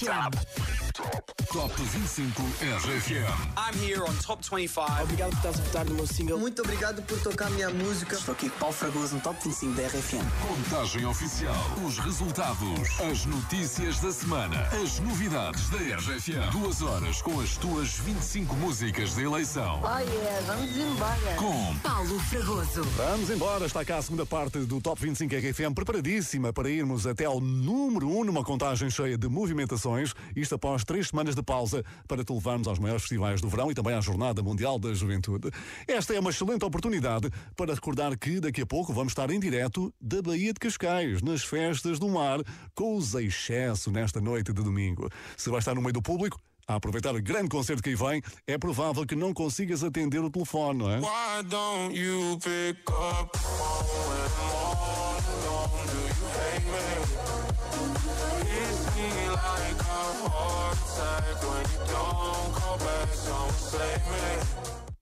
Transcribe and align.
RFM. 0.00 1.39
Top 1.52 1.72
25 1.74 2.42
RFM. 2.62 3.26
I'm 3.56 3.74
here 3.82 4.04
on 4.04 4.14
Top 4.22 4.40
25. 4.40 5.02
Obrigado 5.02 5.30
por 5.30 5.36
estás 5.38 5.58
a 5.58 5.62
votar 5.64 5.84
no 5.84 5.96
meu 5.96 6.06
single. 6.06 6.38
Muito 6.38 6.62
obrigado 6.62 7.02
por 7.02 7.20
tocar 7.20 7.50
minha 7.50 7.68
música. 7.70 8.14
Estou 8.14 8.34
aqui 8.34 8.48
com 8.48 8.58
Paulo 8.60 8.74
Fragoso 8.74 9.16
no 9.16 9.20
Top 9.20 9.36
25 9.42 9.74
da 9.74 9.88
RFM. 9.88 10.24
Contagem 10.46 11.04
oficial. 11.06 11.56
Os 11.84 11.98
resultados. 11.98 13.00
As 13.00 13.26
notícias 13.26 13.98
da 13.98 14.12
semana. 14.12 14.60
As 14.80 15.00
novidades 15.00 15.68
da 15.70 15.78
RFM. 15.78 16.52
Duas 16.52 16.82
horas 16.82 17.20
com 17.20 17.40
as 17.40 17.56
tuas 17.56 17.98
25 17.98 18.54
músicas 18.54 19.16
de 19.16 19.24
eleição. 19.24 19.80
Oh 19.82 19.98
yeah, 19.98 20.40
vamos 20.46 20.76
embora. 20.76 21.34
Com 21.36 21.76
Paulo 21.80 22.20
Fragoso. 22.20 22.84
Vamos 22.96 23.28
embora, 23.28 23.66
está 23.66 23.84
cá 23.84 23.96
a 23.96 24.02
segunda 24.02 24.24
parte 24.24 24.60
do 24.60 24.80
Top 24.80 25.02
25 25.02 25.34
RFM, 25.34 25.74
preparadíssima 25.74 26.52
para 26.52 26.70
irmos 26.70 27.08
até 27.08 27.24
ao 27.24 27.40
número 27.40 28.08
1 28.08 28.24
numa 28.24 28.44
contagem 28.44 28.88
cheia 28.88 29.18
de 29.18 29.28
movimentações, 29.28 30.14
isto 30.36 30.54
após 30.54 30.84
três 30.84 31.08
semanas 31.08 31.34
de 31.34 31.39
pausa 31.42 31.84
para 32.06 32.24
te 32.24 32.32
levarmos 32.32 32.68
aos 32.68 32.78
maiores 32.78 33.02
festivais 33.02 33.40
do 33.40 33.48
verão 33.48 33.70
e 33.70 33.74
também 33.74 33.94
à 33.94 34.00
Jornada 34.00 34.42
Mundial 34.42 34.78
da 34.78 34.92
Juventude. 34.92 35.50
Esta 35.86 36.14
é 36.14 36.20
uma 36.20 36.30
excelente 36.30 36.64
oportunidade 36.64 37.30
para 37.56 37.74
recordar 37.74 38.16
que 38.18 38.40
daqui 38.40 38.62
a 38.62 38.66
pouco 38.66 38.92
vamos 38.92 39.12
estar 39.12 39.30
em 39.30 39.40
direto 39.40 39.92
da 40.00 40.22
Baía 40.22 40.52
de 40.52 40.60
Cascais, 40.60 41.22
nas 41.22 41.42
festas 41.44 41.98
do 41.98 42.08
mar, 42.08 42.40
com 42.74 42.96
os 42.96 43.14
excesso 43.14 43.90
nesta 43.90 44.20
noite 44.20 44.52
de 44.52 44.62
domingo. 44.62 45.08
Se 45.36 45.50
vai 45.50 45.58
estar 45.58 45.74
no 45.74 45.82
meio 45.82 45.92
do 45.92 46.02
público, 46.02 46.40
a 46.70 46.76
aproveitar 46.76 47.14
o 47.14 47.20
grande 47.22 47.48
concerto 47.48 47.82
que 47.82 47.90
aí 47.90 47.96
vem, 47.96 48.22
é 48.46 48.56
provável 48.56 49.04
que 49.04 49.16
não 49.16 49.34
consigas 49.34 49.82
atender 49.82 50.20
o 50.20 50.30
telefone, 50.30 50.78
não 50.78 50.90
é? 50.90 51.00
Why 51.00 51.42
don't 51.48 51.96
you 51.96 52.38
pick 52.38 52.88
up 52.90 53.36
when 53.36 54.30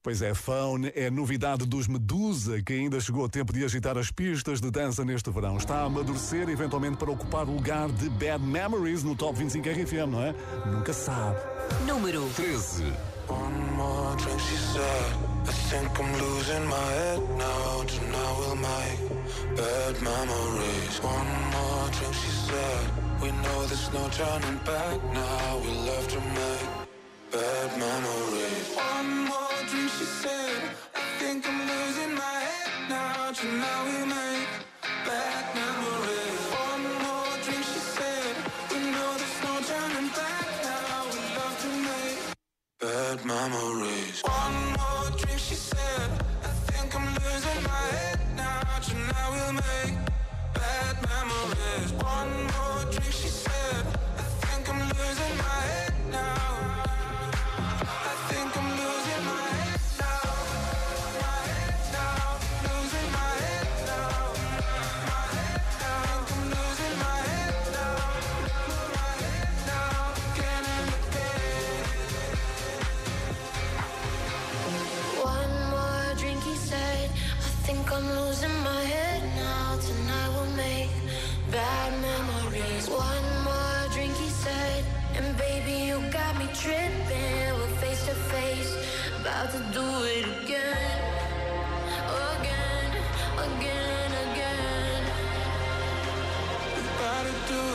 Pois 0.02 0.22
é, 0.22 0.32
Phone 0.32 0.92
é 0.94 1.10
novidade 1.10 1.66
dos 1.66 1.88
Medusa, 1.88 2.62
que 2.62 2.72
ainda 2.72 3.00
chegou 3.00 3.24
a 3.24 3.28
tempo 3.28 3.52
de 3.52 3.64
agitar 3.64 3.98
as 3.98 4.10
pistas 4.10 4.60
de 4.60 4.70
dança 4.70 5.04
neste 5.04 5.28
verão. 5.30 5.56
Está 5.56 5.78
a 5.78 5.84
amadurecer 5.84 6.48
eventualmente 6.48 6.96
para 6.96 7.10
ocupar 7.10 7.48
o 7.48 7.52
lugar 7.52 7.88
de 7.90 8.08
Bad 8.10 8.42
Memories 8.42 9.02
no 9.02 9.16
Top 9.16 9.36
25 9.36 9.68
RFM, 9.68 10.10
não 10.10 10.22
é? 10.22 10.34
Nunca 10.66 10.92
sabe. 10.92 11.38
Número 11.86 12.24
13. 12.36 12.84
One 13.28 13.58
more 13.76 14.16
drink, 14.16 14.40
she 14.40 14.56
said. 14.56 15.28
I 15.46 15.52
think 15.68 16.00
I'm 16.00 16.12
losing 16.18 16.64
my 16.66 16.76
head 16.76 17.20
now. 17.36 17.84
Tonight 17.84 18.36
we'll 18.38 18.56
make 18.56 19.56
bad 19.56 20.00
memories. 20.00 21.00
One 21.02 21.28
more 21.52 21.90
drink, 21.90 22.14
she 22.14 22.30
said. 22.46 23.08
We 23.20 23.30
know 23.32 23.66
there's 23.66 23.92
no 23.92 24.08
turning 24.10 24.58
back 24.64 25.02
now. 25.12 25.58
We 25.58 25.70
love 25.90 26.08
to 26.08 26.20
make 26.20 26.77
bad 27.32 27.78
memories. 27.78 28.76
One 28.76 29.26
more 29.26 29.58
drink, 29.70 29.90
she 29.98 30.04
said. 30.04 30.62
I 30.94 31.00
think 31.18 31.46
I'm 31.48 31.60
losing 31.68 32.14
my 32.14 32.38
head 32.48 32.72
now. 32.88 33.32
Tonight 33.32 33.84
we'll 33.86 34.06
make 34.06 34.27
do 89.72 89.82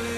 it 0.05 0.12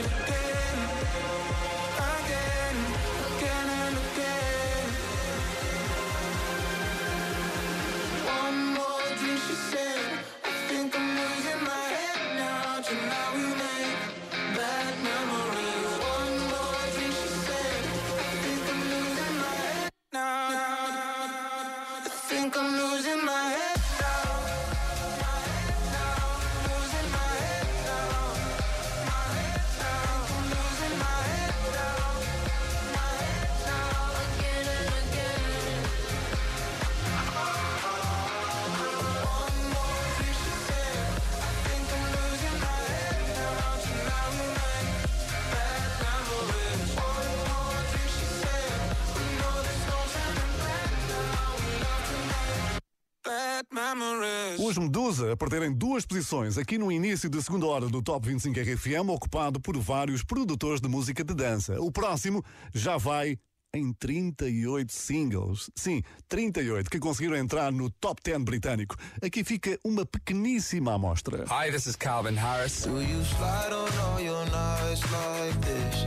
memories. 54.76 54.78
Os 54.78 54.78
Medusa 54.78 55.32
a 55.32 55.38
perderem 55.38 55.72
duas 55.72 56.06
posições 56.06 56.58
aqui 56.58 56.78
no 56.78 56.92
início 56.92 57.30
da 57.30 57.42
segunda 57.42 57.66
hora 57.66 57.88
do 57.88 58.02
Top 58.02 58.28
25 58.28 58.60
RFM, 58.60 59.10
ocupado 59.10 59.60
por 59.60 59.78
vários 59.78 60.24
produtores 60.24 60.82
de 60.82 60.88
música 60.88 61.24
de 61.24 61.34
dança. 61.34 61.80
O 61.80 61.92
próximo 61.92 62.44
já 62.74 62.98
vai 62.98 63.38
em 63.74 63.94
38 63.94 64.92
singles. 64.92 65.70
Sim, 65.76 66.02
38 66.28 66.90
que 66.90 67.00
conseguiram 67.00 67.38
entrar 67.38 67.72
no 67.72 67.90
Top 67.90 68.22
10 68.24 68.44
britânico. 68.44 68.96
Aqui 69.22 69.44
fica 69.44 69.80
uma 69.84 70.06
pequeníssima 70.06 70.94
amostra. 70.94 71.46
Hi, 71.46 71.72
this 71.72 71.86
is 71.86 71.96
Calvin 71.96 72.36
Harris. 72.36 72.84
Do 72.84 73.02
you 73.02 73.24
slide 73.24 73.74
on 73.74 73.90
all 74.00 74.22
your 74.22 74.46
nights 74.46 75.02
like 75.12 75.58
this? 75.62 76.06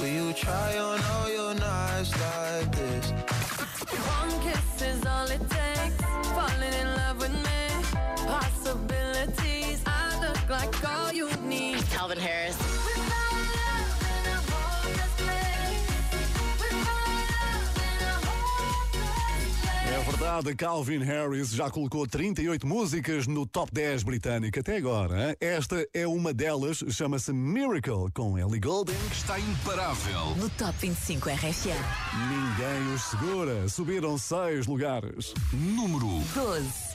Do 0.00 0.06
you 0.06 0.32
try 0.34 0.78
on 0.78 1.00
all 1.00 1.30
your 1.30 1.54
nights 1.54 2.10
like 2.12 2.70
this? 2.76 3.12
One 3.90 4.40
kiss 4.40 4.82
is 4.82 5.06
all 5.06 5.30
it 5.30 5.40
takes. 5.48 5.63
Calvin 11.94 12.18
Harris. 12.18 12.56
É 19.86 19.98
verdade, 20.10 20.54
Calvin 20.56 20.98
Harris 21.04 21.50
já 21.50 21.70
colocou 21.70 22.06
38 22.06 22.66
músicas 22.66 23.26
no 23.26 23.46
top 23.46 23.70
10 23.72 24.02
britânico 24.02 24.58
até 24.58 24.76
agora. 24.76 25.30
hein? 25.30 25.36
Esta 25.40 25.86
é 25.94 26.06
uma 26.06 26.32
delas, 26.32 26.82
chama-se 26.90 27.32
Miracle, 27.32 28.10
com 28.12 28.36
Ellie 28.38 28.60
Goulding. 28.60 28.92
Está 29.12 29.38
imparável. 29.38 30.34
No 30.36 30.48
Top 30.50 30.74
25 30.80 31.28
RFM. 31.28 31.68
Ninguém 32.28 32.94
os 32.94 33.02
segura. 33.02 33.68
Subiram 33.68 34.18
seis 34.18 34.66
lugares. 34.66 35.32
Número 35.52 36.08
12. 36.34 36.94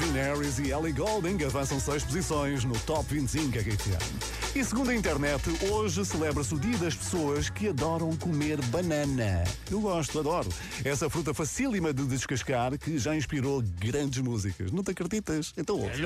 Calvin 0.00 0.12
Harris 0.12 0.58
e 0.58 0.70
Ellie 0.70 0.92
Goulding 0.92 1.44
avançam 1.44 1.78
seis 1.78 2.02
posições 2.02 2.64
no 2.64 2.78
Top 2.80 3.04
25 3.12 3.58
RFM. 3.58 4.56
E 4.56 4.64
segundo 4.64 4.90
a 4.90 4.94
internet, 4.94 5.42
hoje 5.70 6.04
celebra-se 6.06 6.54
o 6.54 6.58
Dia 6.58 6.78
das 6.78 6.94
Pessoas 6.94 7.50
que 7.50 7.68
adoram 7.68 8.16
comer 8.16 8.58
banana. 8.66 9.44
Eu 9.70 9.80
gosto, 9.80 10.18
adoro. 10.18 10.48
Essa 10.84 11.10
fruta 11.10 11.34
facílima 11.34 11.92
de 11.92 12.04
descascar 12.06 12.78
que 12.78 12.98
já 12.98 13.14
inspirou 13.14 13.62
grandes 13.78 14.20
músicas. 14.22 14.72
Não 14.72 14.82
te 14.82 14.92
acreditas? 14.92 15.52
Então 15.54 15.78
ouve. 15.78 16.02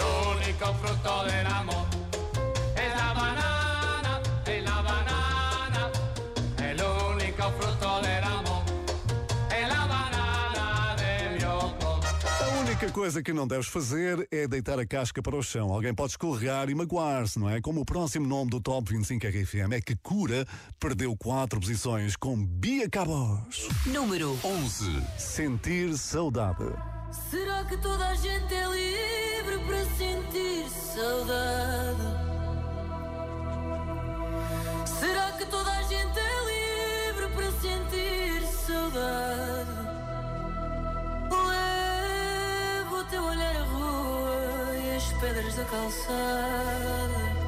Única 12.84 12.92
coisa 12.92 13.22
que 13.22 13.32
não 13.32 13.46
deves 13.46 13.66
fazer 13.66 14.28
é 14.30 14.46
deitar 14.46 14.78
a 14.78 14.86
casca 14.86 15.22
para 15.22 15.34
o 15.34 15.42
chão. 15.42 15.72
Alguém 15.72 15.94
pode 15.94 16.12
escorregar 16.12 16.68
e 16.68 16.74
magoar-se, 16.74 17.38
não 17.38 17.48
é? 17.48 17.58
Como 17.60 17.80
o 17.80 17.84
próximo 17.84 18.26
nome 18.26 18.50
do 18.50 18.60
Top 18.60 18.92
25 18.92 19.26
RFM 19.26 19.72
é 19.72 19.80
que 19.80 19.96
Cura 19.96 20.46
perdeu 20.78 21.16
quatro 21.16 21.58
posições 21.58 22.14
com 22.14 22.36
Bia 22.44 22.88
Cabos. 22.90 23.68
Número 23.86 24.38
11. 24.44 25.02
Sentir 25.18 25.96
saudade. 25.96 26.64
Será 27.30 27.64
que 27.64 27.76
toda 27.78 28.06
a 28.06 28.14
gente 28.14 28.52
é 28.52 28.66
livre 28.68 29.64
para 29.64 29.84
sentir 29.96 30.68
saudade? 30.68 32.13
Da 45.56 45.64
calçada. 45.66 47.43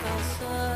Pedras 0.00 0.38
da 0.40 0.69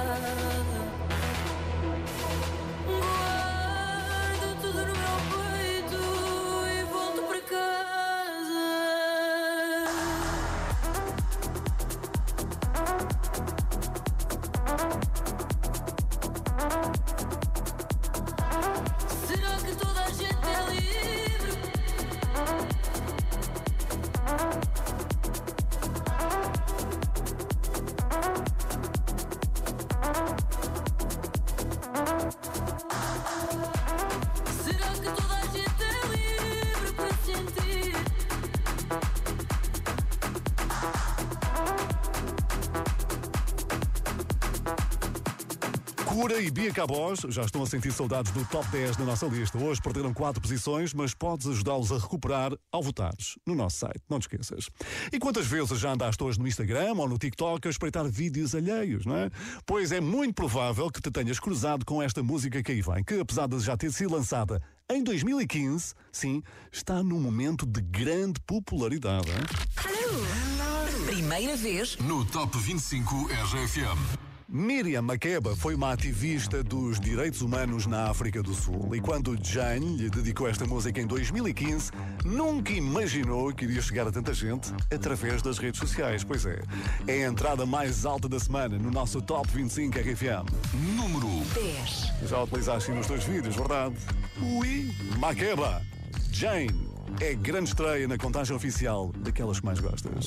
Cura 46.14 46.40
e 46.40 46.48
Bia 46.48 46.72
Cabos 46.72 47.26
já 47.28 47.42
estão 47.42 47.60
a 47.64 47.66
sentir 47.66 47.90
saudades 47.92 48.30
do 48.30 48.44
top 48.44 48.68
10 48.68 48.98
da 48.98 49.04
nossa 49.04 49.26
lista. 49.26 49.58
Hoje 49.58 49.82
perderam 49.82 50.14
quatro 50.14 50.40
posições, 50.40 50.94
mas 50.94 51.12
podes 51.12 51.48
ajudá-los 51.48 51.90
a 51.90 51.98
recuperar 51.98 52.52
ao 52.70 52.80
votares 52.80 53.36
no 53.44 53.52
nosso 53.52 53.78
site. 53.78 54.00
Não 54.08 54.20
te 54.20 54.28
esqueças. 54.28 54.70
E 55.12 55.18
quantas 55.18 55.44
vezes 55.44 55.76
já 55.76 55.92
andaste 55.92 56.22
hoje 56.22 56.38
no 56.38 56.46
Instagram 56.46 56.94
ou 56.98 57.08
no 57.08 57.18
TikTok 57.18 57.66
a 57.66 57.70
espreitar 57.70 58.08
vídeos 58.08 58.54
alheios, 58.54 59.04
não 59.04 59.16
é? 59.16 59.28
Pois 59.66 59.90
é 59.90 60.00
muito 60.00 60.34
provável 60.34 60.88
que 60.88 61.00
te 61.00 61.10
tenhas 61.10 61.40
cruzado 61.40 61.84
com 61.84 62.00
esta 62.00 62.22
música 62.22 62.62
que 62.62 62.70
aí 62.70 62.80
vem, 62.80 63.02
que 63.02 63.18
apesar 63.18 63.48
de 63.48 63.58
já 63.58 63.76
ter 63.76 63.92
sido 63.92 64.12
lançada 64.12 64.62
em 64.88 65.02
2015, 65.02 65.94
sim, 66.12 66.44
está 66.70 67.02
num 67.02 67.18
momento 67.18 67.66
de 67.66 67.80
grande 67.80 68.40
popularidade. 68.46 69.28
hein? 69.32 71.06
Primeira 71.06 71.56
vez 71.56 71.96
No 71.96 72.24
Top 72.24 72.56
25 72.56 73.26
RFM. 73.26 74.33
Miriam 74.54 75.02
Makeba 75.02 75.56
foi 75.56 75.74
uma 75.74 75.92
ativista 75.92 76.62
dos 76.62 77.00
direitos 77.00 77.42
humanos 77.42 77.86
na 77.86 78.08
África 78.08 78.40
do 78.40 78.54
Sul 78.54 78.94
e 78.94 79.00
quando 79.00 79.36
Jane 79.42 79.96
lhe 79.96 80.08
dedicou 80.08 80.48
esta 80.48 80.64
música 80.64 81.00
em 81.00 81.08
2015, 81.08 81.90
nunca 82.24 82.72
imaginou 82.72 83.52
que 83.52 83.64
iria 83.64 83.82
chegar 83.82 84.06
a 84.06 84.12
tanta 84.12 84.32
gente 84.32 84.72
através 84.94 85.42
das 85.42 85.58
redes 85.58 85.80
sociais. 85.80 86.22
Pois 86.22 86.46
é, 86.46 86.62
é 87.08 87.24
a 87.24 87.28
entrada 87.28 87.66
mais 87.66 88.06
alta 88.06 88.28
da 88.28 88.38
semana 88.38 88.78
no 88.78 88.92
nosso 88.92 89.20
Top 89.20 89.50
25 89.50 89.98
RFM. 89.98 90.46
Número 90.94 91.26
10. 91.52 92.28
Já 92.30 92.40
utilizaste 92.44 92.92
nos 92.92 93.08
teus 93.08 93.24
vídeos, 93.24 93.56
verdade? 93.56 93.96
Ui, 94.40 94.94
Makeba, 95.18 95.82
Jane. 96.30 96.94
É 97.20 97.34
grande 97.34 97.70
estreia 97.70 98.06
na 98.06 98.16
contagem 98.16 98.54
oficial 98.54 99.12
daquelas 99.18 99.58
que 99.58 99.66
mais 99.66 99.80
gostas. 99.80 100.26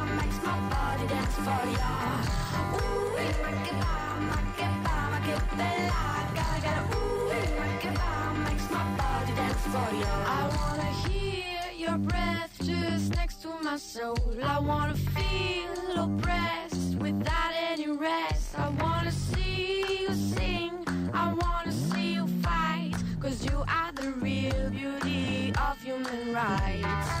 my 0.43 0.59
body 0.69 1.07
dance 1.07 1.35
for. 1.35 1.61
Ooh, 2.75 3.15
make 3.15 3.37
it 3.37 3.43
make 3.43 3.69
it 3.69 3.77
make 5.27 6.65
it 6.65 6.77
ooh, 6.95 7.29
make 7.29 7.85
it 7.85 7.97
makes 8.45 8.67
my 8.71 8.83
body 8.97 9.33
dance 9.35 9.65
for. 9.71 9.89
I 10.25 10.49
wanna 10.57 10.91
hear 11.07 11.61
your 11.77 11.97
breath 11.97 12.53
just 12.63 13.15
next 13.15 13.41
to 13.43 13.49
my 13.61 13.77
soul. 13.77 14.17
I 14.43 14.59
wanna 14.59 14.95
feel 14.95 16.03
oppressed 16.03 16.95
without 16.99 17.53
any 17.55 17.87
rest. 17.89 18.57
I 18.57 18.69
wanna 18.81 19.11
see 19.11 20.01
you 20.01 20.13
sing, 20.13 20.71
I 21.13 21.33
wanna 21.33 21.71
see 21.71 22.13
you 22.13 22.27
fight. 22.41 22.93
Cause 23.19 23.45
you 23.45 23.63
are 23.67 23.91
the 23.93 24.11
real 24.13 24.69
beauty 24.71 25.53
of 25.57 25.81
human 25.83 26.33
rights. 26.33 27.20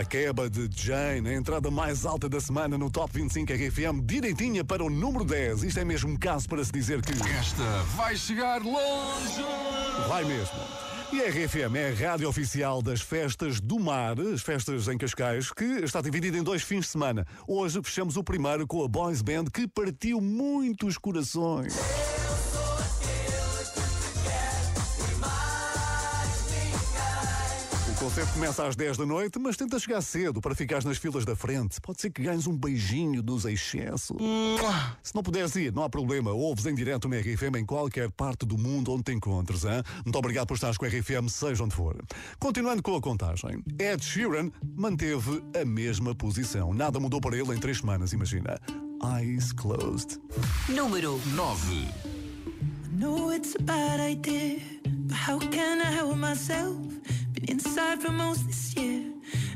ya. 0.00 0.10
Maqueba 0.10 0.48
de 0.48 0.68
Jane, 0.74 1.28
a 1.28 1.34
entrada 1.34 1.70
mais 1.70 2.06
alta 2.06 2.26
da 2.26 2.40
semana 2.40 2.78
no 2.78 2.90
Top 2.90 3.12
25 3.12 3.52
RFM, 3.52 4.00
direitinha 4.02 4.64
para 4.64 4.82
o 4.82 4.88
número 4.88 5.24
10. 5.24 5.62
Isto 5.62 5.80
é 5.80 5.84
mesmo 5.84 6.18
caso 6.18 6.48
para 6.48 6.64
se 6.64 6.72
dizer 6.72 7.02
que. 7.02 7.12
Esta 7.12 7.82
vai 7.96 8.16
chegar 8.16 8.62
longe. 8.62 9.44
Vai 10.08 10.24
mesmo. 10.24 10.58
E 11.12 11.20
a 11.20 11.28
RFM 11.28 11.76
é 11.76 11.90
a 11.90 12.10
rádio 12.10 12.28
oficial 12.28 12.80
das 12.80 13.00
festas 13.00 13.60
do 13.60 13.78
mar, 13.78 14.18
as 14.18 14.40
festas 14.40 14.88
em 14.88 14.96
Cascais, 14.96 15.52
que 15.52 15.64
está 15.64 16.00
dividida 16.00 16.38
em 16.38 16.42
dois 16.42 16.62
fins 16.62 16.86
de 16.86 16.92
semana. 16.92 17.26
Hoje 17.46 17.80
fechamos 17.82 18.16
o 18.16 18.24
primeiro 18.24 18.66
com 18.66 18.82
a 18.82 18.88
Boys 18.88 19.20
Band 19.20 19.46
que 19.52 19.68
partiu 19.68 20.20
muitos 20.20 20.96
corações. 20.96 21.74
Concerto 28.00 28.32
começa 28.32 28.66
às 28.66 28.74
10 28.74 28.96
da 28.96 29.04
noite, 29.04 29.38
mas 29.38 29.58
tenta 29.58 29.78
chegar 29.78 30.00
cedo 30.00 30.40
para 30.40 30.54
ficares 30.54 30.86
nas 30.86 30.96
filas 30.96 31.26
da 31.26 31.36
frente. 31.36 31.78
Pode 31.82 32.00
ser 32.00 32.08
que 32.08 32.22
ganhes 32.22 32.46
um 32.46 32.56
beijinho 32.56 33.22
dos 33.22 33.44
excesso. 33.44 34.16
Se 35.02 35.14
não 35.14 35.22
puderes 35.22 35.54
ir, 35.54 35.70
não 35.70 35.84
há 35.84 35.90
problema. 35.90 36.30
Ouves 36.30 36.64
em 36.64 36.74
direto 36.74 37.10
na 37.10 37.18
RFM 37.18 37.56
em 37.58 37.66
qualquer 37.66 38.10
parte 38.10 38.46
do 38.46 38.56
mundo 38.56 38.90
onde 38.90 39.02
te 39.02 39.12
encontres. 39.12 39.64
Hein? 39.64 39.82
Muito 40.02 40.16
obrigado 40.16 40.46
por 40.48 40.54
estares 40.54 40.78
com 40.78 40.86
a 40.86 40.88
RFM, 40.88 41.28
seja 41.28 41.62
onde 41.62 41.74
for. 41.74 42.02
Continuando 42.38 42.82
com 42.82 42.96
a 42.96 43.02
contagem. 43.02 43.62
Ed 43.78 44.02
Sheeran 44.02 44.50
manteve 44.78 45.42
a 45.60 45.64
mesma 45.66 46.14
posição. 46.14 46.72
Nada 46.72 46.98
mudou 46.98 47.20
para 47.20 47.36
ele 47.36 47.54
em 47.54 47.60
três 47.60 47.78
semanas, 47.78 48.14
imagina. 48.14 48.58
Eyes 49.18 49.52
closed. 49.52 50.18
Número 50.70 51.20
9. 51.34 52.19
Know 52.92 53.30
it's 53.30 53.54
a 53.54 53.62
bad 53.62 54.00
idea, 54.00 54.60
but 55.06 55.16
how 55.16 55.38
can 55.38 55.80
I 55.80 55.90
help 55.90 56.16
myself? 56.16 56.76
Been 57.34 57.44
inside 57.48 58.00
for 58.02 58.10
most 58.10 58.46
this 58.46 58.74
year, 58.76 59.04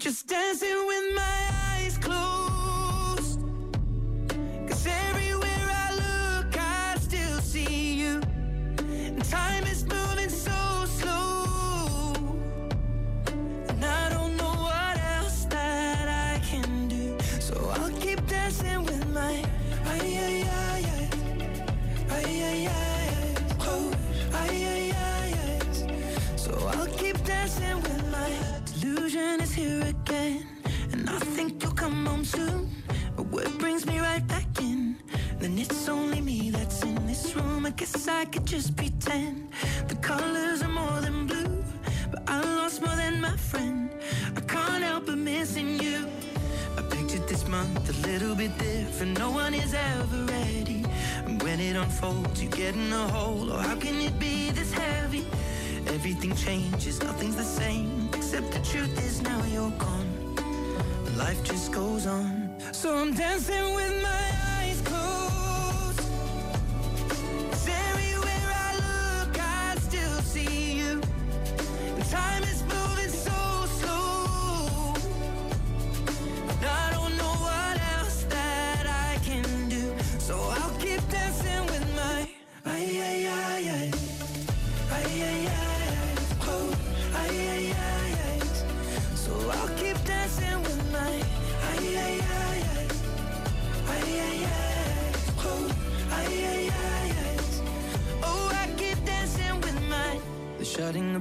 just 0.00 0.26
dancing 0.28 0.86
with 0.86 1.14
my 1.14 1.50
eyes 1.74 1.98
closed. 1.98 3.38
Cause 4.66 4.86
everywhere 4.86 5.66
I 5.68 5.94
look, 5.94 6.58
I 6.58 6.96
still 6.98 7.38
see 7.40 7.92
you. 8.00 8.22
And 8.78 9.22
time 9.26 9.64
is 9.64 9.84
moving 9.84 10.30
so 10.30 10.86
slow. 10.86 12.14
And 13.68 13.84
I 13.84 14.08
don't 14.08 14.38
know 14.38 14.54
what 14.68 14.96
else 15.18 15.44
that 15.50 16.08
I 16.08 16.38
can 16.46 16.88
do. 16.88 17.18
So 17.38 17.54
I'll 17.74 17.90
keep 18.00 18.26
dancing 18.26 18.82
with 18.84 19.06
my 19.12 19.44
ay 19.84 20.00
ay 20.26 20.44
ay 20.48 20.84
ay 22.10 22.24
ay 22.40 22.68
ay 24.32 24.64
ay 24.64 24.92
ay. 24.96 26.36
So 26.36 26.52
I'll 26.72 26.86
keep 26.86 27.22
dancing 27.24 27.76
with 27.82 28.10
my 28.10 28.30
delusion 28.80 29.40
is 29.42 29.52
here 29.52 29.82
again, 29.82 30.46
and 30.92 31.08
I 31.10 31.18
think 31.18 31.62
you'll 31.62 31.72
come 31.72 32.06
home 32.06 32.24
soon. 32.24 32.70
But 33.14 33.26
what 33.26 33.58
brings 33.58 33.84
me 33.86 34.00
right 34.00 34.26
back 34.26 34.48
in? 34.60 34.96
Then 35.38 35.58
it's 35.58 35.88
only 35.88 36.20
me 36.20 36.50
that's 36.50 36.82
in 36.82 36.94
this 37.06 37.34
room. 37.36 37.66
I 37.66 37.70
guess 37.70 38.08
I 38.08 38.24
could 38.24 38.46
just 38.46 38.76
pretend 38.76 39.50
the 39.88 39.96
colors 39.96 40.62
are 40.62 40.68
more 40.68 41.00
than 41.00 41.26
blue, 41.26 41.62
but 42.10 42.22
I 42.26 42.40
lost 42.40 42.80
more 42.80 42.96
than 42.96 43.20
my 43.20 43.36
friend. 43.36 43.90
I 44.36 44.40
can't 44.40 44.82
help 44.82 45.06
but 45.06 45.18
missing 45.18 45.78
you. 45.78 46.08
I 46.78 46.82
pictured 46.82 47.28
this 47.28 47.46
month 47.48 47.88
a 47.90 48.08
little 48.08 48.34
bit 48.34 48.56
different. 48.58 49.18
No 49.18 49.30
one 49.30 49.52
is 49.52 49.74
ever 49.74 50.24
ready. 50.24 50.84
And 51.26 51.42
when 51.42 51.60
it 51.60 51.76
unfolds, 51.76 52.42
you 52.42 52.48
get 52.48 52.74
in 52.74 52.92
a 52.92 53.08
hole. 53.08 53.52
Or 53.52 53.60
how 53.60 53.76
can 53.76 54.00
it 54.00 54.18
be 54.18 54.50
this 54.50 54.72
heavy? 54.72 55.26
Everything 55.86 56.34
changes, 56.34 57.02
nothing's 57.02 57.36
the 57.36 57.44
same. 57.44 57.99
Except 58.32 58.52
the 58.52 58.60
truth 58.60 59.04
is 59.04 59.20
now 59.22 59.42
you're 59.46 59.72
gone. 59.72 60.36
Life 61.16 61.42
just 61.42 61.72
goes 61.72 62.06
on. 62.06 62.54
So 62.70 62.96
I'm 62.96 63.12
dancing 63.12 63.74
with 63.74 64.02
my 64.04 64.29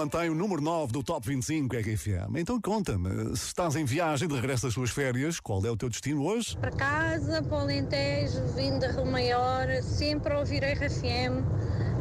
mantém 0.00 0.30
o 0.30 0.34
número 0.34 0.62
9 0.62 0.94
do 0.94 1.02
Top 1.02 1.28
25 1.28 1.76
RFM. 1.76 2.38
Então 2.38 2.58
conta-me, 2.58 3.36
se 3.36 3.48
estás 3.48 3.76
em 3.76 3.84
viagem 3.84 4.26
de 4.26 4.34
regresso 4.34 4.62
das 4.62 4.72
tuas 4.72 4.88
férias, 4.88 5.38
qual 5.38 5.62
é 5.66 5.70
o 5.70 5.76
teu 5.76 5.90
destino 5.90 6.24
hoje? 6.24 6.56
Para 6.56 6.70
casa, 6.70 7.42
para 7.42 7.58
o 7.58 7.60
Alentejo, 7.60 8.42
vindo 8.56 8.80
da 8.80 8.92
Rio 8.92 9.04
Maior, 9.04 9.66
sempre 9.82 10.34
ouvir 10.34 10.64
RFM. 10.64 11.44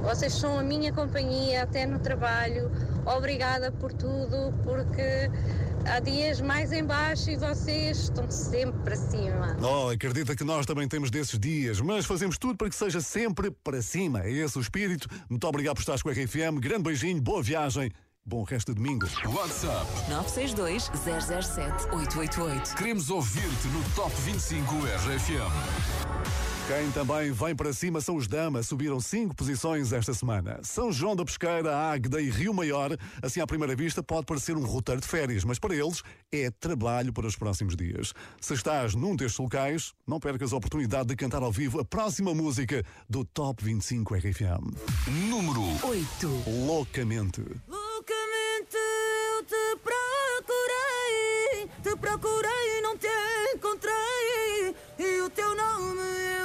Vocês 0.01 0.31
são 0.31 0.57
a 0.57 0.63
minha 0.63 0.93
companhia 0.93 1.63
até 1.63 1.85
no 1.85 1.99
trabalho. 1.99 2.71
Obrigada 3.05 3.69
por 3.69 3.91
tudo, 3.91 4.53
porque 4.63 5.29
há 5.85 5.99
dias 5.99 6.41
mais 6.41 6.71
em 6.71 6.83
baixo 6.83 7.29
e 7.29 7.37
vocês 7.37 7.97
estão 7.99 8.29
sempre 8.29 8.79
para 8.81 8.95
cima. 8.95 9.57
Oh, 9.61 9.89
acredita 9.89 10.35
que 10.35 10.43
nós 10.43 10.65
também 10.65 10.87
temos 10.87 11.09
desses 11.11 11.39
dias, 11.39 11.79
mas 11.81 12.05
fazemos 12.05 12.37
tudo 12.37 12.57
para 12.57 12.69
que 12.69 12.75
seja 12.75 13.01
sempre 13.01 13.51
para 13.51 13.81
cima. 13.81 14.23
É 14.23 14.31
esse 14.31 14.57
o 14.57 14.61
espírito. 14.61 15.07
Muito 15.29 15.45
obrigado 15.47 15.75
por 15.75 15.81
estares 15.81 16.01
com 16.01 16.09
a 16.09 16.11
RFM. 16.11 16.59
Grande 16.59 16.83
beijinho, 16.83 17.21
boa 17.21 17.41
viagem, 17.41 17.91
bom 18.25 18.43
resto 18.43 18.73
de 18.73 18.81
domingo. 18.81 19.07
WhatsApp 19.25 19.85
962 20.09 20.91
007 21.43 21.85
888. 21.95 22.75
Queremos 22.75 23.09
ouvir-te 23.09 23.67
no 23.67 23.83
Top 23.95 24.13
25 24.21 24.75
RFM. 24.75 26.48
Quem 26.69 26.91
também 26.91 27.31
vem 27.31 27.55
para 27.55 27.73
cima 27.73 27.99
são 27.99 28.15
os 28.15 28.27
Dama, 28.27 28.61
subiram 28.61 28.99
cinco 28.99 29.35
posições 29.35 29.91
esta 29.91 30.13
semana. 30.13 30.59
São 30.61 30.91
João 30.91 31.15
da 31.15 31.25
Pesqueira, 31.25 31.75
Águeda 31.75 32.21
e 32.21 32.29
Rio 32.29 32.53
Maior, 32.53 32.95
assim 33.23 33.41
à 33.41 33.47
primeira 33.47 33.75
vista 33.75 34.03
pode 34.03 34.27
parecer 34.27 34.55
um 34.55 34.63
roteiro 34.63 35.01
de 35.01 35.07
férias, 35.07 35.43
mas 35.43 35.57
para 35.57 35.73
eles 35.73 36.03
é 36.31 36.51
trabalho 36.51 37.11
para 37.11 37.25
os 37.25 37.35
próximos 37.35 37.75
dias. 37.75 38.13
Se 38.39 38.53
estás 38.53 38.93
num 38.93 39.15
destes 39.15 39.39
locais, 39.39 39.93
não 40.05 40.19
percas 40.19 40.53
a 40.53 40.57
oportunidade 40.57 41.09
de 41.09 41.15
cantar 41.15 41.41
ao 41.41 41.51
vivo 41.51 41.79
a 41.79 41.83
próxima 41.83 42.35
música 42.35 42.85
do 43.09 43.25
Top 43.25 43.65
25 43.65 44.13
RFM. 44.13 44.77
Número 45.27 45.63
8. 45.87 46.43
Loucamente. 46.67 47.41
Loucamente 47.67 48.77
eu 48.77 49.43
te 49.43 49.75
procurei, 49.81 51.67
te 51.81 51.95
procurei 51.99 52.77
e 52.77 52.81
não 52.83 52.95
te 52.95 53.07
encontrei, 53.55 54.75
e 54.99 55.21
o 55.21 55.29
teu 55.31 55.55
nome 55.55 56.01
eu 56.35 56.38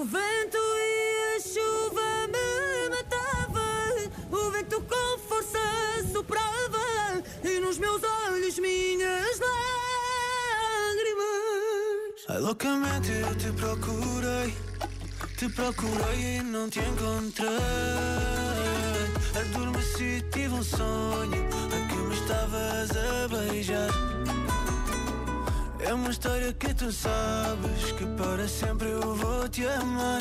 O 0.00 0.04
vento 0.06 0.56
e 0.56 1.36
a 1.36 1.40
chuva 1.40 2.26
me 2.32 2.88
matavam, 2.88 4.08
o 4.30 4.50
vento 4.50 4.80
com 4.80 5.18
força 5.28 5.58
soprava, 6.10 7.22
e 7.44 7.60
nos 7.60 7.76
meus 7.76 8.00
olhos 8.02 8.58
minhas 8.58 9.38
lágrimas. 10.88 11.20
Ai, 12.30 12.38
loucamente 12.38 13.10
eu 13.12 13.34
te 13.36 13.52
procurei, 13.52 14.54
te 15.36 15.50
procurei 15.50 16.38
e 16.38 16.42
não 16.44 16.70
te 16.70 16.80
encontrei. 16.80 17.50
Adormeci, 19.38 20.24
tive 20.32 20.54
um 20.54 20.62
sonho 20.62 21.46
a 21.74 21.88
que 21.88 21.96
me 21.96 22.14
estavas 22.14 22.90
a 22.96 23.28
beijar. 23.28 24.09
É 25.82 25.94
uma 25.94 26.10
história 26.10 26.52
que 26.52 26.74
tu 26.74 26.92
sabes 26.92 27.92
que 27.96 28.06
para 28.16 28.46
sempre 28.46 28.90
eu 28.90 29.14
vou 29.14 29.48
te 29.48 29.66
amar. 29.66 30.20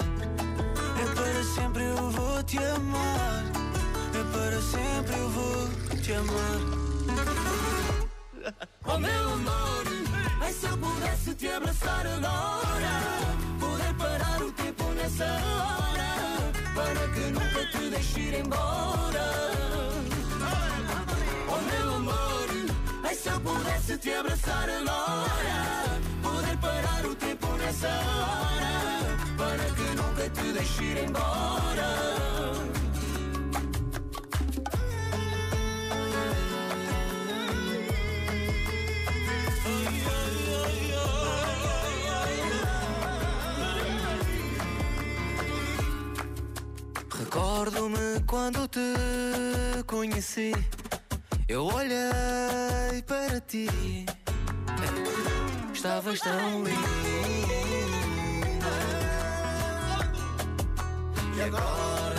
É 1.02 1.06
para 1.16 1.44
sempre 1.44 1.84
eu 1.84 2.10
vou 2.12 2.44
te 2.44 2.58
amar. 2.58 3.44
É 4.14 4.24
para 4.34 4.62
sempre 4.62 5.18
eu 5.18 5.30
vou 5.30 5.68
te 6.02 6.14
amar. 6.14 6.60
Oh 8.86 8.98
meu 8.98 9.34
amor, 9.34 9.84
ai 10.42 10.52
se 10.52 10.66
eu 10.66 10.78
pudesse 10.78 11.36
te 11.36 11.48
abraçar 11.50 12.08
agora, 12.08 12.96
poder 13.60 13.94
parar 13.96 14.42
o 14.42 14.52
tempo 14.54 14.84
nessa 14.96 15.26
hora, 15.26 16.52
para 16.74 17.08
que 17.14 17.20
nunca 17.32 17.66
te 17.72 17.90
deixe 17.92 18.20
ir 18.20 18.40
embora. 18.40 19.59
Ai 23.10 23.16
se 23.16 23.28
eu 23.30 23.40
pudesse 23.42 23.98
te 23.98 24.12
abraçar 24.14 24.70
agora, 24.70 26.00
poder 26.22 26.58
parar 26.58 27.06
o 27.08 27.16
tempo 27.16 27.48
nessa 27.58 27.88
hora, 27.88 29.18
para 29.36 29.66
que 29.76 29.88
nunca 30.00 30.30
te 30.30 30.54
deixe 30.54 30.84
ir 30.84 30.98
embora. 31.06 31.90
Recordo-me 47.18 48.24
quando 48.28 48.68
te 48.68 48.80
conheci. 49.88 50.54
Eu 51.50 51.66
olhei 51.66 53.02
para 53.08 53.42
ti. 53.42 53.68
Estavas 55.74 56.20
tão 56.20 56.64
linda. 56.64 56.80
E 61.36 61.42
agora 61.42 62.19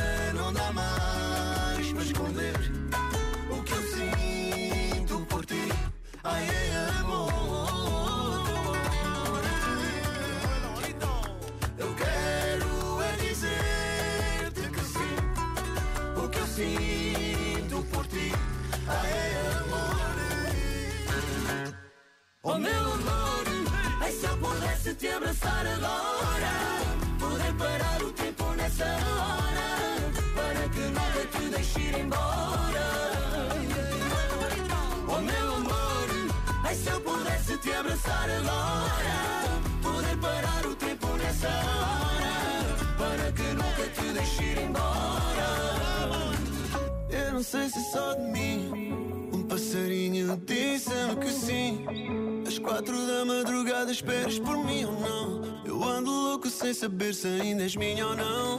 saber 56.81 57.13
se 57.13 57.29
ainda 57.29 57.63
és 57.63 57.77
minha 57.77 58.07
ou 58.07 58.17
não. 58.17 58.57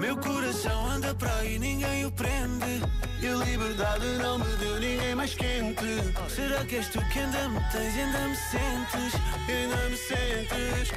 Meu 0.00 0.16
coração 0.16 0.84
anda 0.90 1.14
para 1.14 1.32
aí, 1.36 1.60
ninguém 1.60 2.04
o 2.04 2.10
prende. 2.10 2.82
E 3.22 3.28
a 3.28 3.36
liberdade 3.36 4.04
não 4.20 4.36
me 4.36 4.56
deu 4.56 4.80
ninguém 4.80 5.14
mais 5.14 5.32
quente. 5.32 5.84
Será 6.28 6.64
que 6.64 6.76
és 6.76 6.88
tu 6.88 6.98
que 7.12 7.20
ainda 7.20 7.48
me 7.50 7.60
tens 7.70 7.94
ainda 7.96 8.26
me 8.26 8.36
sentes? 8.36 9.12
Ainda 9.48 9.76
me 9.90 9.96
sentes? 9.96 10.90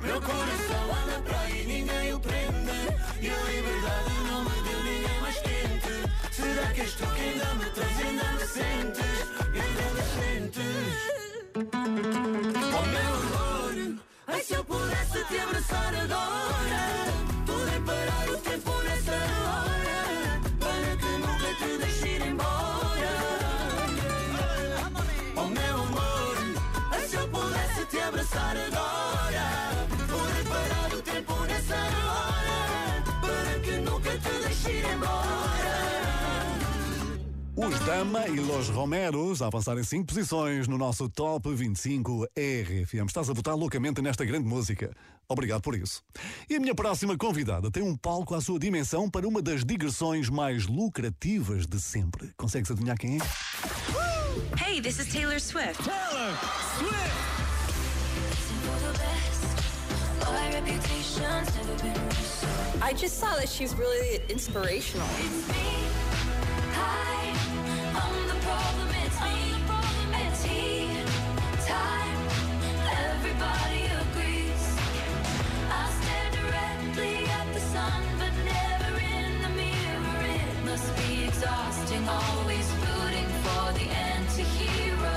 Meu 0.00 0.22
coração 0.22 0.84
anda 1.02 1.20
para 1.22 1.40
aí, 1.40 1.66
ninguém 1.66 2.14
o 2.14 2.20
prende. 2.20 2.78
E 3.20 3.28
a 3.28 3.42
liberdade 3.50 4.14
não 4.26 4.42
me 4.42 4.62
deu 4.62 4.82
ninguém 4.84 5.20
mais 5.20 5.38
quente 5.40 5.81
Dama 37.86 38.28
e 38.28 38.38
Los 38.38 38.68
Romeros 38.68 39.42
a 39.42 39.48
avançar 39.48 39.76
em 39.76 39.82
5 39.82 40.06
posições 40.06 40.68
no 40.68 40.78
nosso 40.78 41.08
Top 41.08 41.52
25 41.52 42.28
RFM. 42.36 43.06
Estás 43.08 43.28
a 43.28 43.32
votar 43.32 43.56
loucamente 43.56 44.00
nesta 44.00 44.24
grande 44.24 44.46
música. 44.46 44.94
Obrigado 45.28 45.62
por 45.62 45.74
isso. 45.74 46.00
E 46.48 46.54
a 46.54 46.60
minha 46.60 46.76
próxima 46.76 47.16
convidada 47.16 47.72
tem 47.72 47.82
um 47.82 47.96
palco 47.96 48.36
à 48.36 48.40
sua 48.40 48.56
dimensão 48.58 49.10
para 49.10 49.26
uma 49.26 49.42
das 49.42 49.64
digressões 49.64 50.28
mais 50.28 50.66
lucrativas 50.66 51.66
de 51.66 51.80
sempre. 51.80 52.30
Consegues 52.36 52.70
adivinhar 52.70 52.96
quem 52.96 53.18
é? 53.18 53.20
Hey, 54.64 54.80
this 54.80 55.00
is 55.00 55.12
Taylor 55.12 55.40
Swift. 55.40 55.82
Taylor 55.82 56.38
Swift. 56.78 57.32
I 62.80 62.94
just 62.94 63.18
saw 63.18 63.34
that 63.36 63.48
she's 63.48 63.74
really 63.74 64.22
inspirational. 64.28 65.08
Always 65.08 65.42
rooting 66.74 67.32
for 67.32 67.41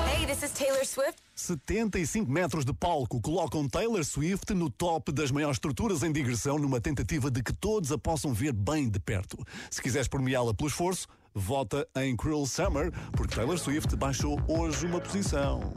Hey, 0.07 0.25
this 0.25 0.43
is 0.43 0.51
Taylor 0.51 0.83
Swift. 0.83 1.21
75 1.35 2.27
metros 2.27 2.65
de 2.65 2.73
palco 2.73 3.21
colocam 3.21 3.69
Taylor 3.69 4.03
Swift 4.03 4.51
no 4.55 4.71
top 4.71 5.11
das 5.11 5.29
maiores 5.29 5.57
estruturas 5.57 6.01
em 6.01 6.11
digressão 6.11 6.57
numa 6.57 6.81
tentativa 6.81 7.29
de 7.29 7.43
que 7.43 7.53
todos 7.53 7.91
a 7.91 7.97
possam 7.97 8.33
ver 8.33 8.53
bem 8.53 8.89
de 8.89 8.99
perto. 8.99 9.38
Se 9.69 9.79
quiseres 9.79 10.07
premiá-la 10.07 10.51
pelo 10.51 10.67
esforço, 10.67 11.07
vota 11.33 11.88
em 11.95 12.15
Cruel 12.15 12.47
Summer, 12.47 12.91
porque 13.11 13.35
Taylor 13.35 13.59
Swift 13.59 13.95
baixou 13.95 14.41
hoje 14.47 14.88
uma 14.88 14.99
posição. 14.99 15.73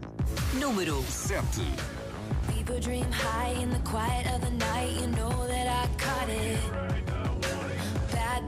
Número 0.54 1.02
7. 1.10 1.44
People 2.54 2.80
dream 2.80 3.10
high 3.12 3.52
in 3.62 3.68
the 3.68 3.80
quiet 3.80 4.26
of 4.34 4.40
the 4.40 4.50
night. 4.52 4.98
You 4.98 5.08
know 5.08 5.46
that 5.46 5.68
I 5.68 5.86
caught 5.98 6.30
it. 6.30 7.17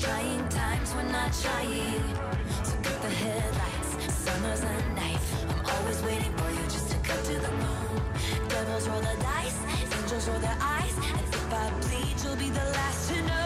trying 0.00 0.48
times. 0.48 0.94
We're 0.94 1.10
not 1.10 1.32
trying. 1.32 2.02
So 2.64 2.74
cut 2.82 3.02
the 3.02 3.08
headlights. 3.08 4.14
Summer's 4.14 4.62
a 4.62 4.94
knife. 4.94 5.44
I'm 5.48 5.64
always 5.74 6.02
waiting 6.02 6.32
for 6.36 6.50
you 6.50 6.62
just 6.64 6.90
to 6.90 6.98
cut 6.98 7.24
to 7.24 7.34
the 7.34 7.52
moon. 7.52 8.02
Devils 8.48 8.88
roll 8.88 9.00
the 9.00 9.16
dice. 9.20 9.58
Angels 9.98 10.28
roll 10.28 10.40
their 10.40 10.58
eyes. 10.60 10.94
And 10.96 11.20
if 11.20 11.52
I 11.52 11.70
bleed, 11.80 12.16
you'll 12.24 12.36
be 12.36 12.50
the 12.50 12.64
last 12.76 13.10
to 13.10 13.22
know. 13.22 13.45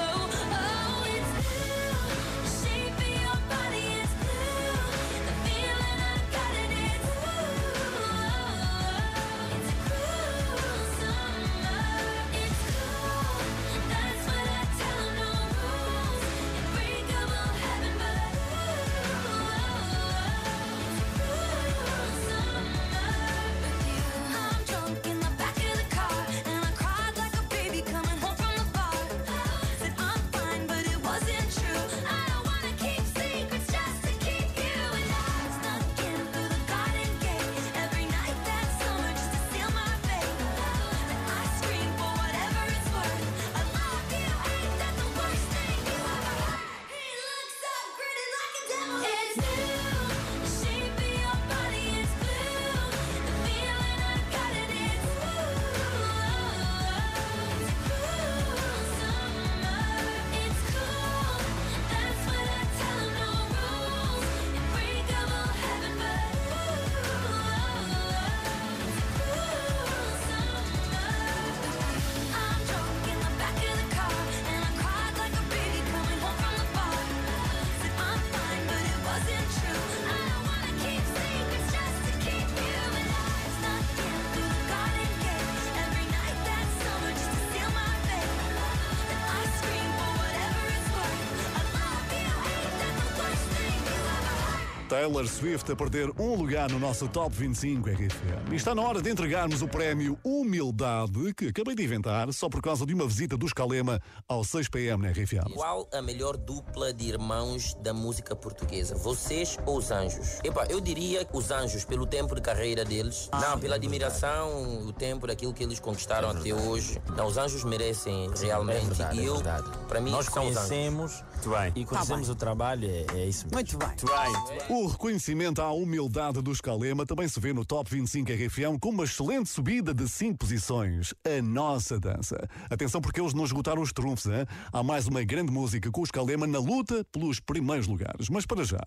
Taylor 94.90 95.24
Swift 95.24 95.70
a 95.70 95.76
perder 95.76 96.10
um 96.18 96.34
lugar 96.34 96.68
no 96.68 96.80
nosso 96.80 97.06
Top 97.06 97.32
25 97.32 97.88
RFM. 97.90 98.50
E 98.50 98.56
está 98.56 98.74
na 98.74 98.82
hora 98.82 99.00
de 99.00 99.08
entregarmos 99.08 99.62
o 99.62 99.68
prémio 99.68 100.18
Humildade, 100.24 101.32
que 101.32 101.46
acabei 101.46 101.76
de 101.76 101.84
inventar 101.84 102.32
só 102.32 102.48
por 102.48 102.60
causa 102.60 102.84
de 102.84 102.92
uma 102.92 103.06
visita 103.06 103.36
do 103.36 103.46
Escalema 103.46 104.00
ao 104.26 104.40
6pm 104.40 104.96
na 104.96 105.10
RFM. 105.10 105.54
Qual 105.54 105.88
a 105.94 106.02
melhor 106.02 106.36
dupla 106.36 106.92
de 106.92 107.06
irmãos 107.06 107.72
da 107.74 107.94
música 107.94 108.34
portuguesa? 108.34 108.96
Vocês 108.96 109.56
ou 109.64 109.78
os 109.78 109.92
Anjos? 109.92 110.40
Epa, 110.42 110.66
eu 110.68 110.80
diria 110.80 111.24
os 111.32 111.52
Anjos, 111.52 111.84
pelo 111.84 112.04
tempo 112.04 112.34
de 112.34 112.40
carreira 112.40 112.84
deles. 112.84 113.30
Não, 113.32 113.60
pela 113.60 113.76
admiração, 113.76 114.88
o 114.88 114.92
tempo 114.92 115.24
daquilo 115.24 115.54
que 115.54 115.62
eles 115.62 115.78
conquistaram 115.78 116.30
até 116.30 116.52
hoje. 116.52 117.00
Não, 117.16 117.28
os 117.28 117.38
Anjos 117.38 117.62
merecem 117.62 118.28
realmente. 118.40 118.86
verdade, 118.86 119.20
e 119.20 119.20
é 119.20 119.28
eu, 119.28 119.40
para 119.86 120.00
mim, 120.00 120.10
Nós 120.10 120.26
são 120.26 120.48
os 120.48 121.22
Anjos. 121.48 121.72
conhecemos 121.72 121.76
e 121.76 121.84
conhecemos 121.84 122.28
o 122.28 122.34
trabalho, 122.34 122.88
é, 122.88 123.06
é 123.14 123.26
isso 123.26 123.46
mesmo. 123.46 123.54
Muito 123.54 123.78
bem. 123.78 124.76
O 124.76 124.86
reconhecimento 124.86 125.62
à 125.62 125.72
humildade 125.72 126.42
do 126.42 126.52
Escalema 126.52 127.06
também 127.06 127.28
se 127.28 127.38
vê 127.40 127.52
no 127.52 127.64
Top 127.64 127.90
25 127.90 128.30
RFM 128.32 128.78
com 128.80 128.90
uma 128.90 129.04
excelente 129.04 129.48
subida 129.48 129.94
de 129.94 130.08
5 130.08 130.38
posições. 130.38 131.14
A 131.24 131.42
nossa 131.42 131.98
dança. 131.98 132.36
Atenção 132.68 133.00
porque 133.00 133.20
eles 133.20 133.34
não 133.34 133.44
esgotaram 133.44 133.82
os 133.82 133.92
trunfos, 133.92 134.26
hein? 134.26 134.46
Há 134.72 134.82
mais 134.82 135.06
uma 135.06 135.22
grande 135.24 135.52
música 135.52 135.90
com 135.90 136.00
o 136.00 136.04
Escalema 136.04 136.46
na 136.46 136.58
luta 136.58 137.04
pelos 137.12 137.40
primeiros 137.40 137.86
lugares. 137.86 138.28
Mas 138.28 138.46
para 138.46 138.64
já. 138.64 138.80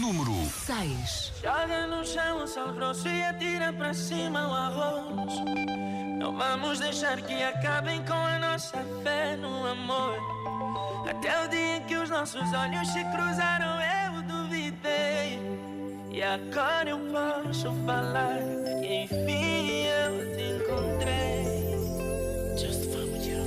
Número 0.00 0.32
6. 0.66 1.32
Joga 1.42 1.86
no 1.86 2.04
chão 2.04 2.44
o 2.44 2.46
sal 2.46 2.72
grosso 2.72 3.08
e 3.08 3.22
atira 3.22 3.72
para 3.72 3.94
cima 3.94 4.48
o 4.48 4.52
arroz. 4.52 5.34
Não 6.18 6.36
vamos 6.36 6.80
deixar 6.80 7.20
que 7.22 7.42
acabem 7.42 8.04
com 8.04 8.12
a 8.12 8.38
nossa 8.38 8.78
fé 9.02 9.36
no 9.36 9.66
amor. 9.66 10.18
Até 11.08 11.44
o 11.44 11.48
dia 11.48 11.77
que 11.80 11.96
os 11.96 12.10
nossos 12.10 12.52
olhos 12.52 12.88
se 12.88 13.04
cruzaram, 13.04 13.78
eu 13.80 14.22
duvidei. 14.22 15.38
E 16.10 16.22
agora 16.22 16.90
eu 16.90 16.98
posso 16.98 17.72
falar 17.86 18.38
que 18.80 18.94
enfim 19.04 19.84
eu 19.84 20.36
te 20.36 20.42
encontrei. 20.56 21.76
Just 22.56 22.90
for 22.90 23.06
you. 23.24 23.44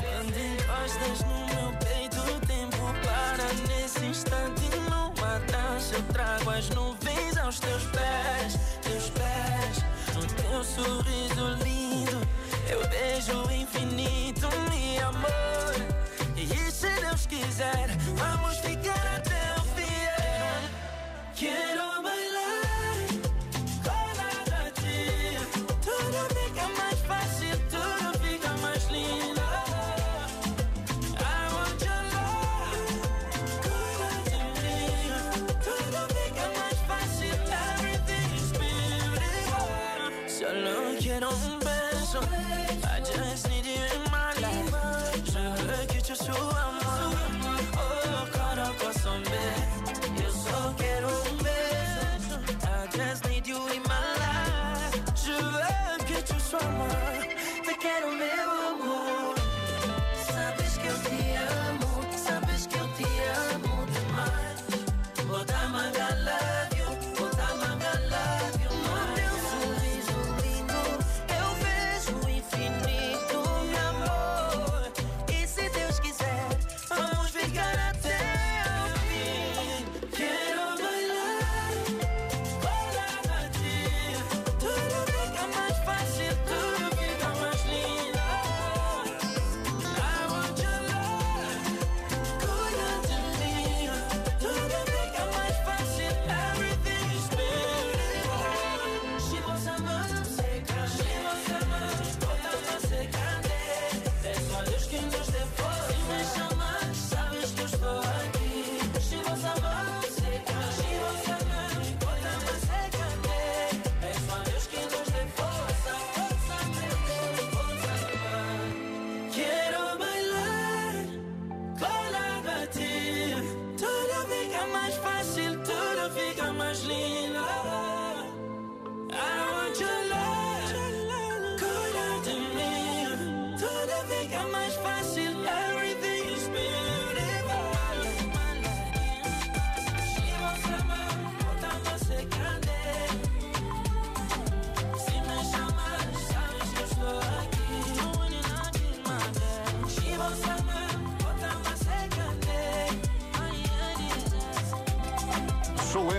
Quando 0.00 0.36
encostas 0.38 1.20
no 1.26 1.38
meu 1.54 1.72
peito, 1.78 2.20
o 2.20 2.40
tempo 2.46 2.78
para 3.04 3.46
nesse 3.68 4.04
instante. 4.06 4.68
Numa 4.88 5.38
dança 5.40 5.96
eu 5.96 6.02
trago 6.04 6.50
as 6.50 6.68
nuvens 6.70 7.36
aos 7.36 7.60
teus 7.60 7.84
pés, 7.84 8.58
teus 8.82 9.10
pés. 9.10 9.84
No 10.14 10.26
teu 10.26 10.64
sorriso 10.64 11.64
lindo, 11.64 12.18
eu 12.70 12.86
beijo 12.88 13.50
infinito, 13.52 14.48
meu 14.70 15.08
amor. 15.08 15.97
E 17.18 17.26
Deus 17.26 17.26
quiser, 17.26 17.88
vamos 18.16 18.58
ficar 18.58 19.16
até 19.16 19.17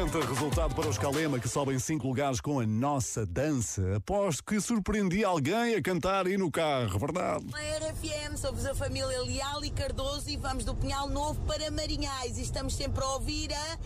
Excelente 0.10 0.34
resultado 0.34 0.74
para 0.74 0.89
os 0.89 0.98
Calema 0.98 1.39
que 1.39 1.48
sobem 1.48 1.78
5 1.78 2.08
lugares 2.08 2.41
com 2.41 2.60
a 2.60 2.65
nossa 2.65 3.28
dança. 3.28 3.98
Aposto 3.98 4.43
que 4.43 4.60
surpreendi 4.60 5.24
alguém 5.24 5.76
a 5.76 5.82
cantar 5.84 6.26
aí 6.26 6.36
no 6.36 6.50
carro, 6.50 6.98
verdade? 6.98 7.45
Na 7.45 7.60
RFM, 7.60 8.36
somos 8.36 8.65
a 8.65 8.74
família 8.74 9.22
Leal 9.22 9.63
e 9.63 9.69
Cardoso 9.69 10.28
e 10.28 10.36
vamos 10.36 10.65
do 10.65 10.74
Pinhal 10.74 11.08
Novo 11.08 11.39
para 11.41 11.69
Marinhais 11.69 12.39
e 12.39 12.41
estamos 12.41 12.76
sempre 12.76 13.04
a 13.04 13.08
ouvir 13.10 13.54
a 13.54 13.78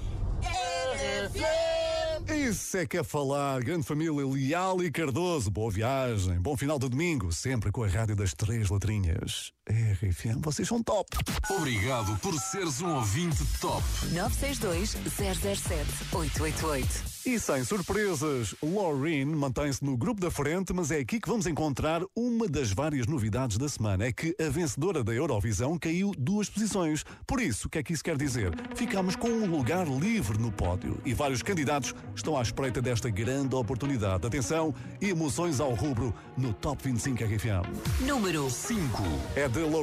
RFM. 0.94 2.32
Isso 2.32 2.78
é 2.78 2.86
que 2.86 2.98
é 2.98 3.04
falar. 3.04 3.62
Grande 3.62 3.86
família 3.86 4.26
Leal 4.26 4.82
e 4.82 4.90
Cardoso. 4.90 5.52
Boa 5.52 5.70
viagem. 5.70 6.40
Bom 6.40 6.56
final 6.56 6.80
de 6.80 6.88
domingo. 6.88 7.34
Sempre 7.34 7.70
com 7.70 7.84
a 7.84 7.88
rádio 7.88 8.16
das 8.16 8.34
três 8.34 8.70
letrinhas. 8.70 9.52
RFM, 9.94 10.42
vocês 10.42 10.68
são 10.68 10.82
top. 10.82 11.08
Obrigado 11.50 12.18
por 12.20 12.34
seres 12.40 12.82
um 12.82 12.96
ouvinte 12.96 13.44
top. 13.62 13.84
962 14.12 14.90
007 14.90 15.86
888. 16.12 17.14
E 17.26 17.40
sem 17.40 17.64
surpresas, 17.64 18.54
Laureen 18.62 19.28
mantém-se 19.28 19.82
no 19.82 19.96
grupo 19.96 20.20
da 20.20 20.30
frente, 20.30 20.74
mas 20.74 20.92
é 20.92 20.98
aqui 20.98 21.22
que 21.22 21.30
vamos 21.30 21.48
encontrar 21.48 22.02
uma 22.14 22.50
das 22.50 22.74
várias 22.74 23.08
novidades 23.08 23.58
da 23.58 23.70
semana. 23.70 24.06
É 24.06 24.12
que 24.12 24.36
a 24.38 24.50
vencedora 24.50 25.06
da 25.06 25.14
Eurovisão 25.14 25.80
caiu 25.80 26.12
duas 26.18 26.50
posições. 26.50 27.06
Por 27.26 27.40
isso, 27.40 27.68
o 27.68 27.70
que 27.70 27.78
é 27.78 27.84
que 27.84 27.94
isso 27.94 28.04
quer 28.04 28.18
dizer? 28.18 28.52
Ficamos 28.76 29.16
com 29.16 29.30
um 29.30 29.46
lugar 29.46 29.88
livre 29.88 30.38
no 30.38 30.52
pódio 30.52 31.00
e 31.06 31.14
vários 31.14 31.42
candidatos 31.42 31.96
estão 32.14 32.38
à 32.38 32.42
espreita 32.42 32.82
desta 32.82 33.10
grande 33.10 33.56
oportunidade. 33.56 34.28
Atenção, 34.28 34.76
emoções 35.02 35.62
ao 35.62 35.74
rubro 35.74 36.14
no 36.38 36.52
Top 36.54 36.84
25 36.84 37.24
RFM. 37.24 38.06
Número 38.06 38.50
5 38.50 39.02
é 39.38 39.48
de 39.48 39.60
Laureen, 39.60 39.83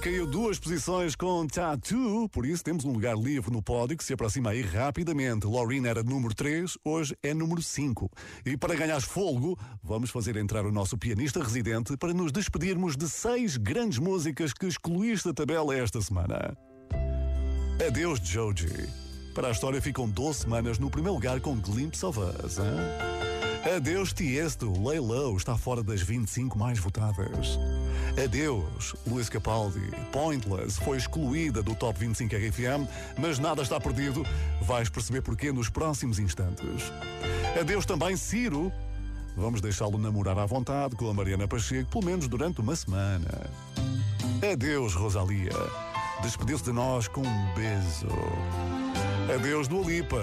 Caiu 0.00 0.26
duas 0.26 0.58
posições 0.60 1.16
com 1.16 1.44
Tattoo, 1.46 2.28
por 2.28 2.46
isso 2.46 2.62
temos 2.62 2.84
um 2.84 2.92
lugar 2.92 3.16
livre 3.16 3.50
no 3.50 3.60
pódio 3.60 3.96
que 3.96 4.04
se 4.04 4.12
aproxima 4.12 4.50
aí 4.50 4.62
rapidamente. 4.62 5.44
Loreen 5.44 5.86
era 5.86 6.04
número 6.04 6.32
3, 6.32 6.78
hoje 6.84 7.16
é 7.20 7.34
número 7.34 7.60
5. 7.60 8.08
E 8.46 8.56
para 8.56 8.76
ganhar 8.76 9.00
fogo, 9.00 9.58
vamos 9.82 10.10
fazer 10.10 10.36
entrar 10.36 10.64
o 10.64 10.70
nosso 10.70 10.96
pianista 10.96 11.42
residente 11.42 11.96
para 11.96 12.14
nos 12.14 12.30
despedirmos 12.30 12.96
de 12.96 13.08
seis 13.08 13.56
grandes 13.56 13.98
músicas 13.98 14.52
que 14.52 14.66
excluíste 14.66 15.28
da 15.28 15.34
tabela 15.34 15.74
esta 15.76 16.00
semana. 16.00 16.56
Adeus, 17.84 18.20
Joji. 18.20 18.88
Para 19.34 19.48
a 19.48 19.50
história 19.50 19.82
ficam 19.82 20.08
12 20.08 20.40
semanas 20.40 20.78
no 20.78 20.90
primeiro 20.90 21.14
lugar 21.14 21.40
com 21.40 21.56
Glimpse 21.56 22.04
of 22.06 22.18
Us. 22.18 22.58
Hein? 22.58 23.27
Adeus, 23.64 24.12
Tiesto. 24.12 24.70
Low 24.70 25.36
está 25.36 25.56
fora 25.56 25.82
das 25.82 26.00
25 26.00 26.56
mais 26.58 26.78
votadas. 26.78 27.58
Adeus, 28.22 28.94
Luís 29.06 29.28
Capaldi. 29.28 29.90
Pointless 30.12 30.78
foi 30.78 30.96
excluída 30.96 31.62
do 31.62 31.74
Top 31.74 31.98
25 31.98 32.34
RFM, 32.34 32.88
mas 33.18 33.38
nada 33.38 33.62
está 33.62 33.80
perdido. 33.80 34.24
Vais 34.62 34.88
perceber 34.88 35.22
porquê 35.22 35.50
nos 35.52 35.68
próximos 35.68 36.18
instantes. 36.18 36.92
Adeus 37.60 37.84
também, 37.84 38.16
Ciro. 38.16 38.72
Vamos 39.36 39.60
deixá-lo 39.60 39.98
namorar 39.98 40.38
à 40.38 40.46
vontade 40.46 40.96
com 40.96 41.08
a 41.08 41.14
Mariana 41.14 41.46
Pacheco, 41.46 41.90
pelo 41.90 42.04
menos 42.04 42.28
durante 42.28 42.60
uma 42.60 42.74
semana. 42.74 43.50
Adeus, 44.52 44.94
Rosalia. 44.94 45.87
Despediu-se 46.22 46.64
de 46.64 46.72
nós 46.72 47.06
com 47.06 47.22
um 47.22 47.54
beijo. 47.54 48.08
Adeus, 49.32 49.68
Dua 49.68 49.84
Lipa. 49.84 50.22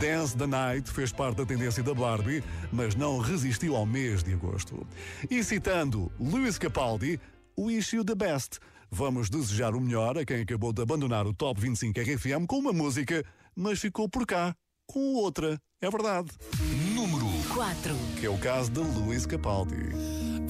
Dance 0.00 0.36
the 0.36 0.46
Night 0.46 0.90
fez 0.90 1.12
parte 1.12 1.36
da 1.36 1.46
tendência 1.46 1.82
da 1.82 1.94
Barbie, 1.94 2.42
mas 2.72 2.94
não 2.94 3.18
resistiu 3.18 3.74
ao 3.76 3.86
mês 3.86 4.22
de 4.22 4.34
agosto. 4.34 4.86
E 5.30 5.42
citando 5.42 6.12
Lewis 6.20 6.58
Capaldi, 6.58 7.20
Wish 7.58 7.96
You 7.96 8.04
the 8.04 8.14
Best. 8.14 8.58
Vamos 8.90 9.30
desejar 9.30 9.74
o 9.74 9.80
melhor 9.80 10.18
a 10.18 10.24
quem 10.24 10.42
acabou 10.42 10.72
de 10.72 10.82
abandonar 10.82 11.26
o 11.26 11.32
Top 11.32 11.60
25 11.60 12.00
RFM 12.00 12.46
com 12.46 12.58
uma 12.58 12.72
música, 12.72 13.24
mas 13.54 13.78
ficou 13.78 14.08
por 14.08 14.26
cá 14.26 14.54
com 14.86 15.14
outra. 15.14 15.58
É 15.80 15.90
verdade. 15.90 16.30
Número 16.94 17.26
4. 17.54 17.94
Que 18.18 18.26
é 18.26 18.30
o 18.30 18.38
caso 18.38 18.70
de 18.70 18.80
Lewis 18.80 19.24
Capaldi. 19.24 19.92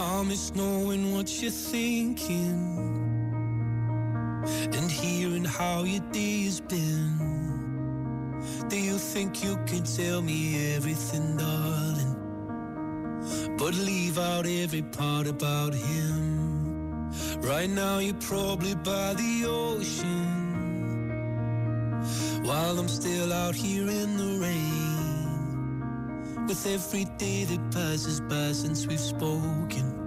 I 0.00 0.24
miss 0.24 0.50
knowing 0.52 1.12
what 1.12 1.30
you're 1.42 1.50
thinking 1.50 3.07
and 4.44 4.90
hearing 4.90 5.44
how 5.44 5.84
your 5.84 6.02
day 6.12 6.44
has 6.44 6.60
been. 6.60 7.38
Do 8.68 8.78
you 8.78 8.98
think 8.98 9.42
you 9.42 9.56
can 9.66 9.82
tell 9.82 10.22
me 10.22 10.74
everything, 10.76 11.36
darling? 11.36 12.14
But 13.58 13.74
leave 13.74 14.18
out 14.18 14.46
every 14.46 14.82
part 14.82 15.26
about 15.26 15.74
him. 15.74 17.10
Right 17.40 17.68
now, 17.68 17.98
you're 17.98 18.14
probably 18.14 18.74
by 18.76 19.14
the 19.14 19.44
ocean 19.46 20.38
while 22.44 22.78
I'm 22.78 22.88
still 22.88 23.32
out 23.32 23.54
here 23.54 23.88
in 23.88 24.16
the 24.16 24.38
rain. 24.44 24.88
With 26.46 26.66
every 26.66 27.04
day 27.18 27.44
that 27.44 27.70
passes 27.72 28.20
by 28.20 28.52
since 28.52 28.86
we've 28.86 29.00
spoken. 29.00 29.98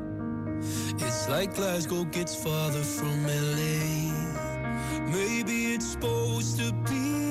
It's 0.98 1.30
like 1.30 1.56
Glasgow 1.56 2.04
gets 2.06 2.36
farther 2.36 2.84
from 2.84 3.28
LA. 3.28 4.11
Maybe 5.00 5.74
it's 5.74 5.92
supposed 5.92 6.58
to 6.60 6.72
be 6.90 7.31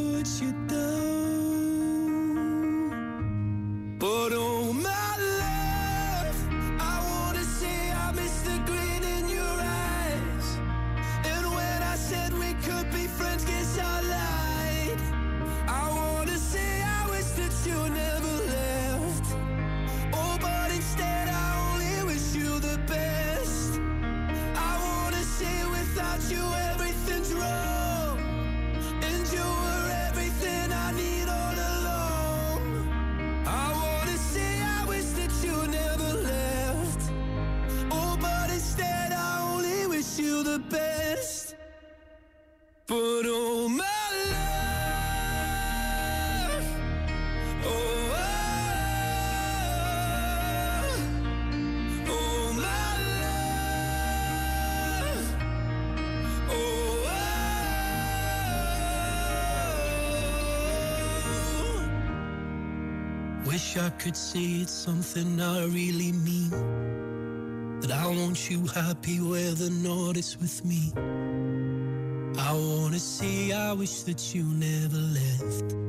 Wish 63.73 63.83
I 63.83 63.89
could 63.91 64.17
say 64.17 64.63
it's 64.63 64.73
something 64.73 65.39
I 65.39 65.63
really 65.63 66.11
mean. 66.11 66.49
That 67.79 67.91
I 67.91 68.05
want 68.05 68.49
you 68.49 68.67
happy 68.67 69.21
where 69.21 69.51
the 69.51 69.69
not 69.69 70.17
is 70.17 70.37
with 70.37 70.65
me. 70.65 70.91
I 72.37 72.51
wanna 72.51 72.99
say 72.99 73.53
I 73.53 73.71
wish 73.71 74.03
that 74.03 74.35
you 74.35 74.43
never 74.43 74.97
left. 74.97 75.80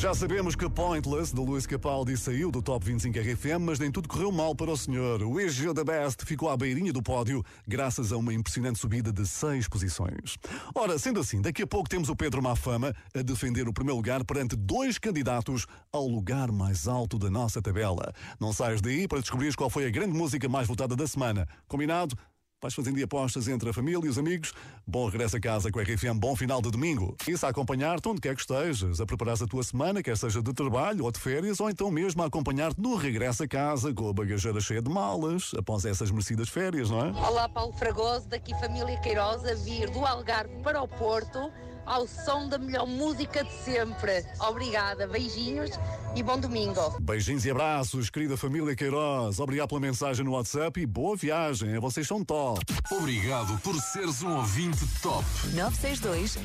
Já 0.00 0.14
sabemos 0.14 0.56
que 0.56 0.66
Pointless, 0.66 1.30
de 1.34 1.38
Luís 1.38 1.66
Capaldi, 1.66 2.16
saiu 2.16 2.50
do 2.50 2.62
Top 2.62 2.82
25 2.86 3.18
RFM, 3.18 3.60
mas 3.60 3.78
nem 3.78 3.92
tudo 3.92 4.08
correu 4.08 4.32
mal 4.32 4.54
para 4.54 4.70
o 4.70 4.76
senhor. 4.76 5.22
O 5.22 5.38
You 5.38 5.74
The 5.74 5.84
Best 5.84 6.24
ficou 6.24 6.48
à 6.48 6.56
beirinha 6.56 6.90
do 6.90 7.02
pódio, 7.02 7.44
graças 7.68 8.10
a 8.10 8.16
uma 8.16 8.32
impressionante 8.32 8.78
subida 8.78 9.12
de 9.12 9.26
seis 9.26 9.68
posições. 9.68 10.38
Ora, 10.74 10.98
sendo 10.98 11.20
assim, 11.20 11.42
daqui 11.42 11.64
a 11.64 11.66
pouco 11.66 11.86
temos 11.86 12.08
o 12.08 12.16
Pedro 12.16 12.42
Mafama 12.42 12.94
a 13.14 13.20
defender 13.20 13.68
o 13.68 13.74
primeiro 13.74 13.98
lugar 13.98 14.24
perante 14.24 14.56
dois 14.56 14.96
candidatos 14.96 15.66
ao 15.92 16.06
lugar 16.06 16.50
mais 16.50 16.88
alto 16.88 17.18
da 17.18 17.28
nossa 17.28 17.60
tabela. 17.60 18.10
Não 18.40 18.54
saias 18.54 18.80
daí 18.80 19.06
para 19.06 19.20
descobrir 19.20 19.54
qual 19.54 19.68
foi 19.68 19.84
a 19.84 19.90
grande 19.90 20.16
música 20.16 20.48
mais 20.48 20.66
votada 20.66 20.96
da 20.96 21.06
semana. 21.06 21.46
Combinado? 21.68 22.16
Vais 22.62 22.74
fazendo 22.74 23.02
apostas 23.02 23.48
entre 23.48 23.70
a 23.70 23.72
família 23.72 24.04
e 24.04 24.08
os 24.10 24.18
amigos. 24.18 24.52
Bom 24.86 25.08
regresso 25.08 25.34
a 25.34 25.40
casa 25.40 25.72
com 25.72 25.78
a 25.78 25.82
RFM, 25.82 26.18
bom 26.18 26.36
final 26.36 26.60
de 26.60 26.70
domingo. 26.70 27.16
Isso 27.26 27.46
a 27.46 27.48
acompanhar-te 27.48 28.06
onde 28.06 28.20
quer 28.20 28.34
que 28.34 28.42
estejas, 28.42 29.00
a 29.00 29.06
preparar 29.06 29.42
a 29.42 29.46
tua 29.46 29.62
semana, 29.62 30.02
quer 30.02 30.14
seja 30.14 30.42
de 30.42 30.52
trabalho 30.52 31.06
ou 31.06 31.10
de 31.10 31.18
férias, 31.18 31.58
ou 31.58 31.70
então 31.70 31.90
mesmo 31.90 32.22
a 32.22 32.26
acompanhar-te 32.26 32.78
no 32.78 32.96
regresso 32.96 33.44
a 33.44 33.48
casa 33.48 33.94
com 33.94 34.10
a 34.10 34.12
bagageira 34.12 34.60
cheia 34.60 34.82
de 34.82 34.90
malas, 34.90 35.52
após 35.56 35.86
essas 35.86 36.10
merecidas 36.10 36.50
férias, 36.50 36.90
não 36.90 37.06
é? 37.06 37.12
Olá, 37.12 37.48
Paulo 37.48 37.72
Fragoso, 37.72 38.28
daqui 38.28 38.52
família 38.60 39.00
Queiroz, 39.00 39.42
a 39.46 39.54
vir 39.54 39.88
do 39.88 40.04
Algarve 40.04 40.54
para 40.62 40.82
o 40.82 40.88
Porto, 40.88 41.50
ao 41.90 42.06
som 42.06 42.48
da 42.48 42.56
melhor 42.56 42.86
música 42.86 43.42
de 43.42 43.52
sempre. 43.64 44.24
Obrigada, 44.38 45.08
beijinhos 45.08 45.72
e 46.14 46.22
bom 46.22 46.38
domingo. 46.38 46.96
Beijinhos 47.00 47.44
e 47.44 47.50
abraços, 47.50 48.08
querida 48.08 48.36
família 48.36 48.76
Queiroz. 48.76 49.40
Obrigado 49.40 49.70
pela 49.70 49.80
mensagem 49.80 50.24
no 50.24 50.30
WhatsApp 50.30 50.80
e 50.80 50.86
boa 50.86 51.16
viagem. 51.16 51.76
Vocês 51.80 52.06
são 52.06 52.24
top. 52.24 52.64
Obrigado 52.92 53.58
por 53.58 53.74
seres 53.74 54.22
um 54.22 54.36
ouvinte 54.36 54.86
top. 55.02 55.24
962 55.52 56.38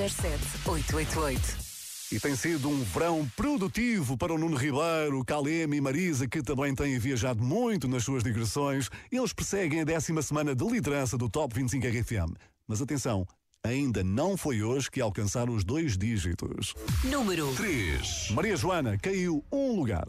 007 0.00 0.68
888. 0.68 1.72
E 2.12 2.20
tem 2.20 2.36
sido 2.36 2.68
um 2.68 2.84
verão 2.84 3.28
produtivo 3.34 4.16
para 4.16 4.32
o 4.32 4.38
Nuno 4.38 4.56
Ribeiro, 4.56 5.24
Caleme 5.24 5.78
e 5.78 5.80
Marisa, 5.80 6.28
que 6.28 6.42
também 6.42 6.74
têm 6.74 6.96
viajado 6.98 7.42
muito 7.42 7.88
nas 7.88 8.04
suas 8.04 8.22
digressões. 8.22 8.88
Eles 9.10 9.32
perseguem 9.32 9.80
a 9.80 9.84
décima 9.84 10.22
semana 10.22 10.54
de 10.54 10.64
liderança 10.64 11.18
do 11.18 11.28
Top 11.28 11.52
25 11.54 11.86
RFM. 11.86 12.36
Mas 12.68 12.80
atenção, 12.80 13.26
ainda 13.64 14.02
não 14.02 14.36
foi 14.36 14.60
hoje 14.62 14.90
que 14.90 15.00
alcançaram 15.00 15.54
os 15.54 15.62
dois 15.62 15.96
dígitos. 15.96 16.74
Número 17.04 17.54
3. 17.54 18.30
Maria 18.32 18.56
Joana 18.56 18.98
caiu 18.98 19.44
um 19.52 19.76
lugar. 19.76 20.04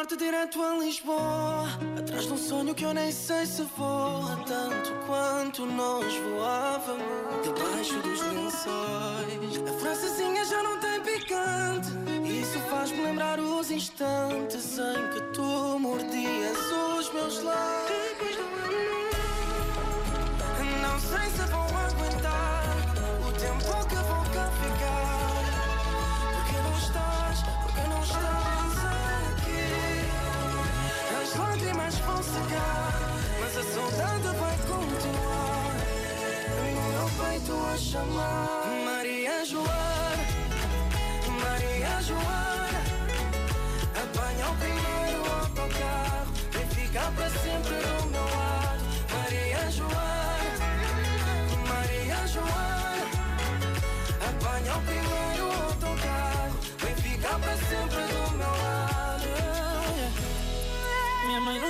Norte 0.00 0.16
direto 0.16 0.62
a 0.62 0.78
Lisboa. 0.78 1.68
Atrás 1.98 2.24
de 2.24 2.32
um 2.32 2.36
sonho 2.38 2.74
que 2.74 2.86
eu 2.86 2.94
nem 2.94 3.12
sei 3.12 3.44
se 3.44 3.62
voa 3.76 4.42
Tanto 4.46 4.92
quanto 5.06 5.66
nós 5.66 6.06
voávamos 6.16 7.04
Debaixo 7.44 8.00
dos 8.00 8.20
lençóis. 8.22 9.68
A 9.68 9.78
francesinha 9.78 10.42
já 10.46 10.62
não 10.62 10.80
tem 10.80 11.02
picante. 11.02 11.88
Isso 12.24 12.58
faz-me 12.70 13.02
lembrar 13.02 13.38
os 13.38 13.70
instantes 13.70 14.78
Em 14.78 15.08
que 15.12 15.20
tu 15.34 15.78
mordias 15.78 16.58
os 16.98 17.12
meus 17.12 17.42
lábios. 17.42 18.38
Não 20.80 20.98
sei 20.98 21.30
se 21.30 21.50
vou 21.50 21.60
aguentar 21.60 22.64
O 23.28 23.32
tempo 23.32 23.86
que 23.86 24.09
secar 32.30 32.92
Mas 33.40 33.56
a 33.56 33.62
saudade 33.62 34.28
vai 34.38 34.56
continuar. 34.58 35.74
No 36.74 36.82
meu 36.92 37.08
peito 37.24 37.52
a 37.72 37.76
chamar 37.76 38.66
Maria 38.84 39.44
Joana 39.44 40.26
Maria 41.42 42.02
Joana 42.02 42.80
Apanha 44.02 44.50
o 44.50 44.56
primeiro 44.56 45.22
autocarro 45.40 46.32
Vem 46.52 46.66
ficar 46.68 47.10
para 47.12 47.30
sempre 47.30 47.89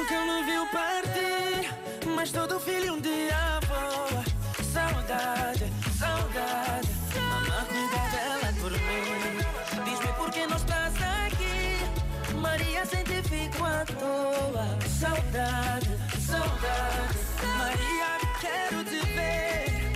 nunca 0.01 0.25
me 0.25 0.43
viu 0.45 0.67
partir 0.67 1.69
Mas 2.15 2.33
todo 2.33 2.59
filho 2.59 2.95
um 2.95 3.01
dia 3.01 3.61
voa 3.69 4.25
Saudade, 4.73 5.73
saudade 5.99 6.89
Mamãe 7.29 7.65
cuida 7.69 8.03
dela 8.11 8.53
por 8.61 8.73
mim. 8.73 9.85
Diz-me 9.85 10.13
por 10.15 10.31
que 10.31 10.47
não 10.47 10.57
estás 10.57 10.95
aqui 11.27 12.35
Maria 12.35 12.87
sem 12.87 13.05
ti 13.05 13.21
fico 13.29 13.65
à 13.65 13.85
toa. 13.85 14.67
Saudade, 14.89 15.91
saudade 16.27 17.19
Maria 17.59 18.19
quero 18.41 18.85
te 18.85 19.01
ver. 19.15 19.93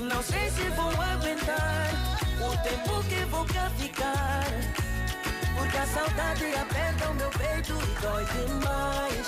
Não 0.00 0.22
sei 0.22 0.50
se 0.50 0.68
vou 0.70 0.90
aguentar 0.90 1.90
O 2.40 2.56
tempo 2.62 3.02
que 3.08 3.24
vou 3.26 3.44
cá 3.46 3.70
ficar 3.78 4.73
Porque 5.64 5.78
a 5.78 5.86
saudade 5.86 6.44
aperta 6.56 7.08
o 7.08 7.14
meu 7.14 7.30
peito 7.30 7.72
e 7.72 8.00
dói 8.02 8.24
demais. 8.26 9.26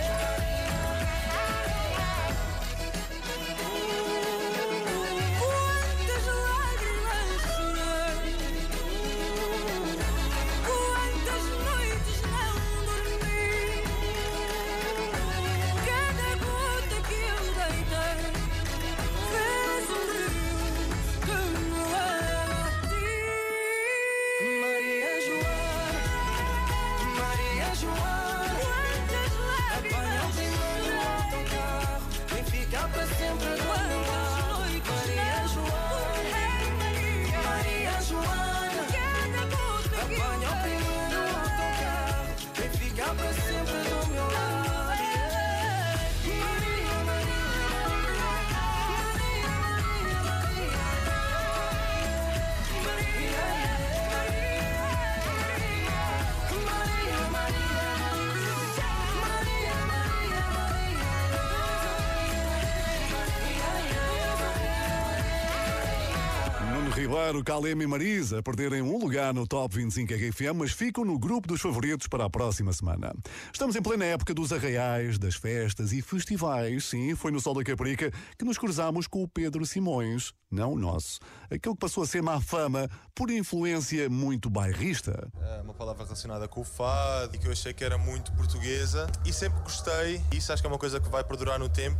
Ribeiro, 67.28 67.44
Calema 67.44 67.82
e 67.82 67.86
Marisa 67.86 68.42
perderem 68.42 68.80
um 68.80 68.96
lugar 68.96 69.34
no 69.34 69.46
Top 69.46 69.74
25 69.76 70.14
RFM, 70.14 70.54
mas 70.56 70.70
ficam 70.72 71.04
no 71.04 71.18
grupo 71.18 71.46
dos 71.46 71.60
favoritos 71.60 72.06
para 72.06 72.24
a 72.24 72.30
próxima 72.30 72.72
semana. 72.72 73.14
Estamos 73.52 73.76
em 73.76 73.82
plena 73.82 74.06
época 74.06 74.32
dos 74.32 74.50
arraiais, 74.50 75.18
das 75.18 75.34
festas 75.34 75.92
e 75.92 76.00
festivais. 76.00 76.86
Sim, 76.86 77.14
foi 77.14 77.30
no 77.30 77.38
Sol 77.38 77.52
da 77.52 77.62
Caprica 77.62 78.10
que 78.38 78.46
nos 78.46 78.56
cruzámos 78.56 79.06
com 79.06 79.22
o 79.22 79.28
Pedro 79.28 79.66
Simões, 79.66 80.32
não 80.50 80.72
o 80.72 80.78
nosso. 80.78 81.20
Aquele 81.50 81.74
que 81.74 81.80
passou 81.80 82.02
a 82.02 82.06
ser 82.06 82.22
má 82.22 82.40
fama 82.40 82.88
por 83.14 83.30
influência 83.30 84.08
muito 84.08 84.48
bairrista. 84.48 85.30
É 85.38 85.60
uma 85.60 85.74
palavra 85.74 86.04
relacionada 86.04 86.48
com 86.48 86.62
o 86.62 86.64
fado 86.64 87.36
e 87.36 87.38
que 87.38 87.46
eu 87.46 87.52
achei 87.52 87.74
que 87.74 87.84
era 87.84 87.98
muito 87.98 88.32
portuguesa 88.32 89.06
e 89.26 89.34
sempre 89.34 89.60
gostei. 89.60 90.22
Isso 90.32 90.50
acho 90.50 90.62
que 90.62 90.66
é 90.66 90.70
uma 90.70 90.78
coisa 90.78 90.98
que 90.98 91.10
vai 91.10 91.22
perdurar 91.22 91.58
no 91.58 91.68
tempo. 91.68 91.98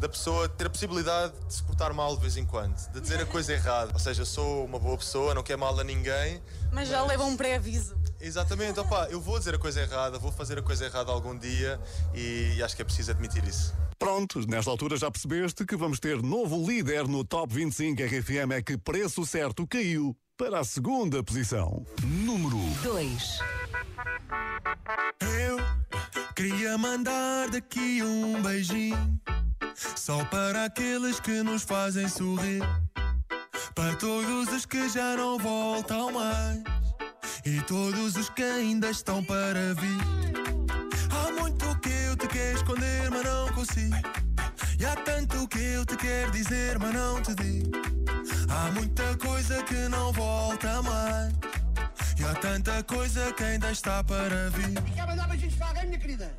Da 0.00 0.08
pessoa 0.08 0.48
ter 0.48 0.66
a 0.66 0.70
possibilidade 0.70 1.34
de 1.46 1.54
se 1.54 1.62
portar 1.62 1.92
mal 1.92 2.16
de 2.16 2.22
vez 2.22 2.36
em 2.36 2.46
quando, 2.46 2.74
de 2.90 3.00
dizer 3.00 3.20
a 3.20 3.26
coisa 3.26 3.52
errada. 3.52 3.92
Ou 3.92 3.98
seja, 3.98 4.24
sou 4.24 4.64
uma 4.64 4.78
boa 4.78 4.96
pessoa, 4.96 5.34
não 5.34 5.42
quero 5.42 5.60
mal 5.60 5.78
a 5.78 5.84
ninguém. 5.84 6.42
Mas 6.72 6.88
já 6.88 7.04
leva 7.04 7.24
um 7.24 7.36
pré-aviso. 7.36 7.94
Exatamente, 8.20 8.78
opá, 8.80 9.08
eu 9.10 9.20
vou 9.20 9.38
dizer 9.38 9.54
a 9.54 9.58
coisa 9.58 9.80
errada, 9.80 10.18
vou 10.18 10.32
fazer 10.32 10.58
a 10.58 10.62
coisa 10.62 10.84
errada 10.84 11.10
algum 11.10 11.36
dia 11.38 11.80
e, 12.14 12.54
e 12.56 12.62
acho 12.62 12.76
que 12.76 12.82
é 12.82 12.84
preciso 12.84 13.10
admitir 13.10 13.46
isso. 13.46 13.74
Pronto, 13.98 14.40
nesta 14.46 14.70
altura 14.70 14.96
já 14.96 15.10
percebeste 15.10 15.64
que 15.64 15.76
vamos 15.76 16.00
ter 16.00 16.22
novo 16.22 16.66
líder 16.66 17.06
no 17.06 17.24
Top 17.24 17.54
25 17.54 18.02
RFM 18.02 18.52
é 18.52 18.62
que 18.62 18.76
preço 18.78 19.24
certo 19.26 19.66
caiu 19.66 20.16
para 20.36 20.60
a 20.60 20.64
segunda 20.64 21.22
posição. 21.22 21.84
Número 22.02 22.58
2. 22.82 23.38
Eu 25.20 25.58
queria 26.34 26.76
mandar 26.78 27.48
daqui 27.50 28.02
um 28.02 28.42
beijinho 28.42 29.20
só 29.74 30.24
para 30.24 30.64
aqueles 30.64 31.20
que 31.20 31.42
nos 31.42 31.62
fazem 31.62 32.08
sorrir, 32.08 32.62
para 33.74 33.94
todos 33.96 34.48
os 34.52 34.66
que 34.66 34.88
já 34.88 35.16
não 35.16 35.38
voltam 35.38 36.12
mais 36.12 36.62
e 37.44 37.60
todos 37.62 38.16
os 38.16 38.28
que 38.28 38.42
ainda 38.42 38.90
estão 38.90 39.22
para 39.24 39.74
vir. 39.74 40.00
Há 41.10 41.32
muito 41.40 41.78
que 41.80 41.90
eu 41.90 42.16
te 42.16 42.26
quero 42.26 42.56
esconder, 42.56 43.10
mas 43.10 43.24
não 43.24 43.48
consigo. 43.52 43.96
E 44.78 44.86
há 44.86 44.96
tanto 44.96 45.46
que 45.48 45.58
eu 45.58 45.84
te 45.84 45.96
quero 45.96 46.30
dizer, 46.30 46.78
mas 46.78 46.92
não 46.94 47.20
te 47.20 47.34
digo. 47.34 47.70
Há 48.48 48.70
muita 48.72 49.16
coisa 49.16 49.62
que 49.62 49.88
não 49.88 50.12
volta 50.12 50.82
mais. 50.82 51.32
E 52.20 52.24
há 52.24 52.34
tanta 52.34 52.82
coisa 52.82 53.32
que 53.32 53.42
ainda 53.42 53.72
está 53.72 54.04
para 54.04 54.50
vir. 54.50 54.76
E 54.86 54.90
quer 54.90 55.06
mandar 55.06 55.26
beijinhos 55.26 55.54
para 55.54 55.68
alguém, 55.68 55.86
minha 55.86 55.98
querida? 55.98 56.30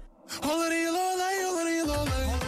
Olari, 0.44 0.86
lolei, 0.86 1.46
olari, 1.46 1.82
lolei. 1.82 2.42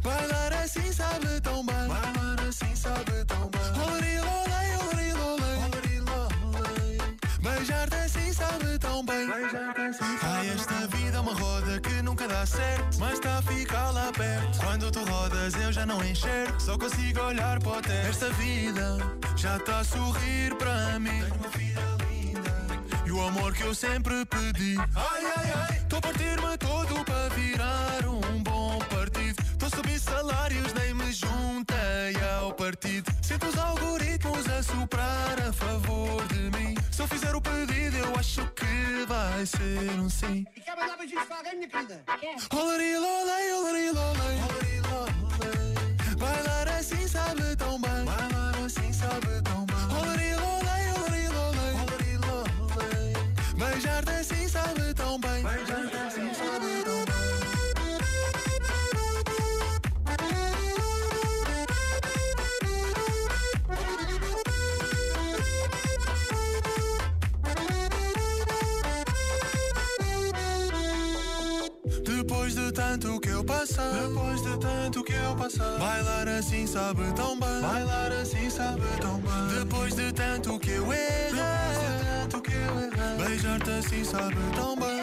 Bailar 0.00 0.52
assim 0.62 0.92
sabe 0.92 1.40
tão 1.40 1.66
bem. 1.66 1.88
Bailar 1.88 2.40
assim 2.48 2.76
sabe 2.76 3.24
tão 3.26 3.50
bem. 3.50 3.60
Olari, 3.82 4.18
lolei, 4.20 4.76
olari, 4.76 6.00
lolei. 6.00 6.98
Beijar-te 7.42 7.96
assim 7.96 8.32
sabe 8.32 8.78
tão 8.78 9.04
bem. 9.04 9.28
Ai, 10.22 10.50
esta 10.50 10.86
vida 10.96 11.16
é 11.16 11.20
uma 11.20 11.34
roda 11.34 11.73
nunca 12.24 12.28
dá 12.28 12.46
certo. 12.46 12.98
Mas 12.98 13.14
está 13.14 13.38
a 13.38 13.42
ficar 13.42 13.90
lá 13.90 14.10
perto. 14.12 14.58
Quando 14.58 14.90
tu 14.90 15.04
rodas, 15.04 15.54
eu 15.54 15.72
já 15.72 15.86
não 15.86 16.02
enxergo. 16.04 16.60
Só 16.60 16.78
consigo 16.78 17.20
olhar 17.20 17.60
para 17.60 17.78
o 17.78 17.82
teto. 17.82 18.08
Esta 18.08 18.30
vida 18.30 18.98
já 19.36 19.56
está 19.56 19.80
a 19.80 19.84
sorrir 19.84 20.54
para 20.56 20.98
mim. 20.98 21.10
Tenho 21.10 21.34
uma 21.34 21.48
vida 21.48 21.80
linda. 22.08 22.50
E 23.06 23.12
o 23.12 23.26
amor 23.26 23.52
que 23.54 23.62
eu 23.62 23.74
sempre 23.74 24.24
pedi. 24.26 24.76
Ai, 24.94 25.24
ai, 25.36 25.52
ai. 25.68 25.76
Estou 25.78 25.98
a 25.98 26.02
partir-me 26.02 26.58
todo 26.58 27.04
para 27.04 27.28
virar 27.30 28.06
um 28.06 28.42
bom. 28.42 28.53
Subir 29.94 30.00
salários, 30.00 30.72
nem 30.72 30.94
me 30.94 31.12
juntei 31.12 32.16
ao 32.36 32.52
partido. 32.52 33.12
Sinto 33.22 33.46
os 33.46 33.56
algoritmos 33.56 34.48
a 34.48 34.62
soprar 34.62 35.38
a 35.48 35.52
favor 35.52 36.26
de 36.28 36.50
mim. 36.58 36.74
Se 36.90 37.02
eu 37.02 37.06
fizer 37.06 37.34
o 37.34 37.40
pedido, 37.40 37.96
eu 37.98 38.16
acho 38.16 38.44
que 38.52 39.04
vai 39.06 39.46
ser 39.46 40.00
um 40.00 40.08
sim. 40.08 40.44
E 40.56 40.60
quer 40.60 40.76
mandar 40.76 40.96
beijinhos 40.96 41.24
para 41.26 41.36
alguém, 41.36 41.56
minha 41.56 41.68
querida? 41.68 42.02
Olari, 42.52 42.96
lolei, 42.96 43.13
eu 73.44 73.46
passar, 73.46 73.92
depois 73.92 74.42
de 74.42 74.58
tanto 74.58 75.04
que 75.04 75.12
eu 75.12 75.36
passar, 75.36 75.78
bailar 75.78 76.28
assim 76.28 76.66
sabe 76.66 77.02
tão 77.14 77.38
bem, 77.38 77.60
bailar 77.60 78.12
assim 78.12 78.48
sabe 78.48 78.82
tão 79.00 79.20
bem. 79.20 79.58
Depois 79.58 79.94
de 79.94 80.12
tanto 80.12 80.58
que 80.58 80.70
eu 80.70 80.92
errei, 80.92 81.30
depois 81.30 81.78
de 81.78 82.04
tanto 82.04 82.40
que 82.42 82.52
eu 82.52 82.80
errei, 82.80 83.26
beijar-te 83.28 83.70
assim 83.70 84.04
sabe 84.04 84.36
tão 84.56 84.74
bem. 84.76 84.93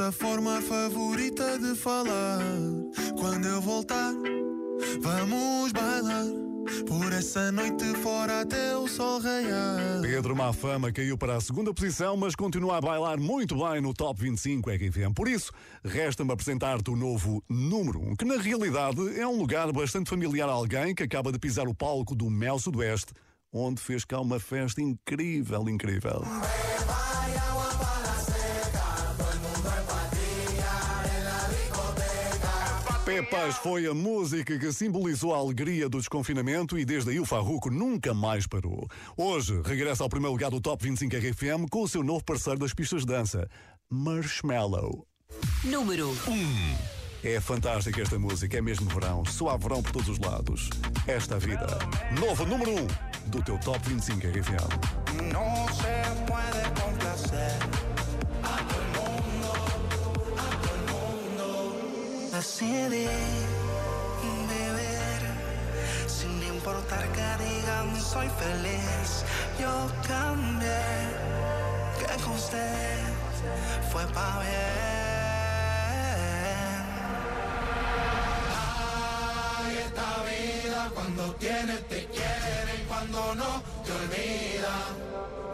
A 0.00 0.04
nossa 0.04 0.12
forma 0.12 0.62
favorita 0.62 1.58
de 1.58 1.74
falar. 1.74 2.40
Quando 3.18 3.46
eu 3.46 3.60
voltar, 3.60 4.14
vamos 5.02 5.72
bailar. 5.72 6.24
Por 6.88 7.12
essa 7.12 7.52
noite 7.52 7.84
fora 8.02 8.40
até 8.40 8.74
o 8.78 8.88
sol 8.88 9.20
raiar. 9.20 10.00
Pedro 10.00 10.34
Mafama 10.34 10.90
caiu 10.90 11.18
para 11.18 11.36
a 11.36 11.40
segunda 11.40 11.74
posição, 11.74 12.16
mas 12.16 12.34
continua 12.34 12.78
a 12.78 12.80
bailar 12.80 13.20
muito 13.20 13.54
bem 13.56 13.82
no 13.82 13.92
Top 13.92 14.18
25 14.18 14.70
RFM. 14.70 15.12
Por 15.14 15.28
isso, 15.28 15.52
resta-me 15.84 16.32
apresentar-te 16.32 16.90
o 16.90 16.96
novo 16.96 17.44
número 17.46 18.00
1, 18.00 18.16
que 18.16 18.24
na 18.24 18.36
realidade 18.36 19.20
é 19.20 19.26
um 19.26 19.36
lugar 19.36 19.70
bastante 19.70 20.08
familiar 20.08 20.48
a 20.48 20.52
alguém 20.52 20.94
que 20.94 21.02
acaba 21.02 21.30
de 21.30 21.38
pisar 21.38 21.68
o 21.68 21.74
palco 21.74 22.14
do 22.14 22.30
Mel 22.30 22.58
Sudoeste, 22.58 23.12
onde 23.52 23.82
fez 23.82 24.02
cá 24.02 24.18
uma 24.18 24.40
festa 24.40 24.80
incrível, 24.80 25.68
incrível. 25.68 26.24
Pepas 33.30 33.56
foi 33.58 33.86
a 33.86 33.94
música 33.94 34.58
que 34.58 34.72
simbolizou 34.72 35.32
a 35.32 35.38
alegria 35.38 35.88
do 35.88 35.98
desconfinamento 35.98 36.76
e 36.76 36.84
desde 36.84 37.10
aí 37.10 37.20
o 37.20 37.24
Farruco 37.24 37.70
nunca 37.70 38.12
mais 38.12 38.44
parou. 38.44 38.88
Hoje 39.16 39.62
regressa 39.64 40.02
ao 40.02 40.08
primeiro 40.08 40.32
lugar 40.32 40.50
do 40.50 40.60
Top 40.60 40.82
25 40.82 41.16
RFM 41.16 41.68
com 41.70 41.82
o 41.82 41.88
seu 41.88 42.02
novo 42.02 42.24
parceiro 42.24 42.58
das 42.58 42.74
pistas 42.74 43.02
de 43.02 43.06
dança, 43.06 43.48
Marshmallow. 43.88 45.06
Número 45.62 46.10
1. 46.10 46.18
É 47.22 47.40
fantástica 47.40 48.02
esta 48.02 48.18
música, 48.18 48.58
é 48.58 48.60
mesmo 48.60 48.88
verão, 48.90 49.24
só 49.24 49.50
há 49.50 49.56
verão 49.56 49.80
por 49.80 49.92
todos 49.92 50.08
os 50.08 50.18
lados. 50.18 50.68
Esta 51.06 51.38
vida. 51.38 51.78
Novo 52.18 52.44
número 52.44 52.72
1 52.72 53.30
do 53.30 53.42
teu 53.44 53.56
Top 53.58 53.78
25 53.88 54.26
RFM. 54.26 55.32
No 55.32 55.72
se 55.72 56.82
complacer 56.82 57.09
mundo. 62.40 62.50
Decidí 62.90 63.06
vivir 64.22 65.22
sin 66.06 66.42
importar 66.42 67.04
que 67.12 67.44
digan 67.44 68.00
soy 68.00 68.28
feliz. 68.28 69.24
Yo 69.58 69.90
cambié, 70.08 70.86
que 71.98 72.22
con 72.22 72.32
usted 72.32 72.98
fue 73.92 74.04
pa' 74.14 74.40
bien. 74.40 74.80
Ay, 79.58 79.76
esta 79.86 80.10
vida 80.30 80.90
cuando 80.94 81.34
tienes 81.34 81.88
te 81.88 82.06
quiere 82.06 82.72
y 82.80 82.84
cuando 82.88 83.34
no 83.34 83.62
te 83.84 83.92
olvida. 83.92 84.76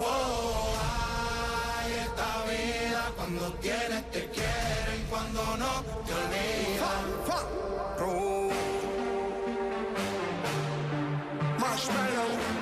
Oh, 0.00 0.74
ay, 1.82 1.92
esta 2.06 2.30
vida 2.50 3.02
cuando 3.16 3.44
tienes 3.54 4.10
te 4.12 4.22
quiere 4.30 4.85
y 5.26 5.34
cuando 5.34 5.56
no 5.56 5.82
te 6.04 6.12
olvida. 6.12 6.90
Oh. 8.00 8.50
Marshmallow. 11.58 12.26
No 12.26 12.52
se 12.52 12.55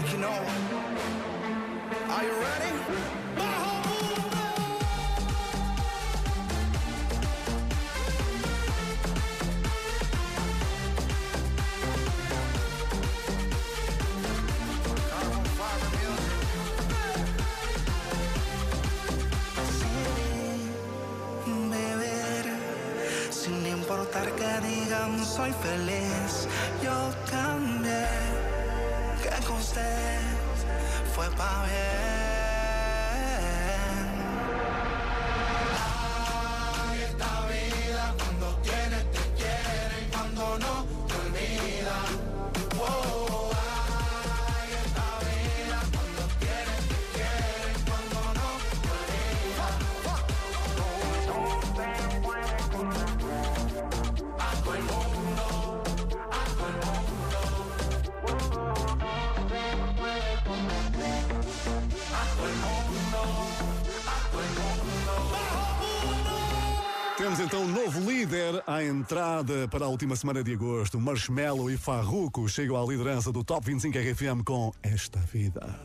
we're 0.00 0.06
taking 0.06 0.24
over. 0.24 0.32
Are 2.10 2.24
you 2.24 2.32
ready? 2.40 2.68
soy 25.38 25.52
feliz 25.62 26.07
Temos 67.28 67.40
então 67.40 67.62
um 67.62 67.68
novo 67.68 68.10
líder 68.10 68.62
à 68.66 68.82
entrada 68.82 69.68
para 69.68 69.84
a 69.84 69.88
última 69.88 70.16
semana 70.16 70.42
de 70.42 70.54
agosto. 70.54 70.98
Marshmello 70.98 71.70
e 71.70 71.76
Farruko 71.76 72.48
chegam 72.48 72.82
à 72.82 72.86
liderança 72.90 73.30
do 73.30 73.44
Top 73.44 73.66
25 73.66 73.98
RFM 73.98 74.42
com 74.42 74.72
Esta 74.82 75.20
Vida. 75.30 75.78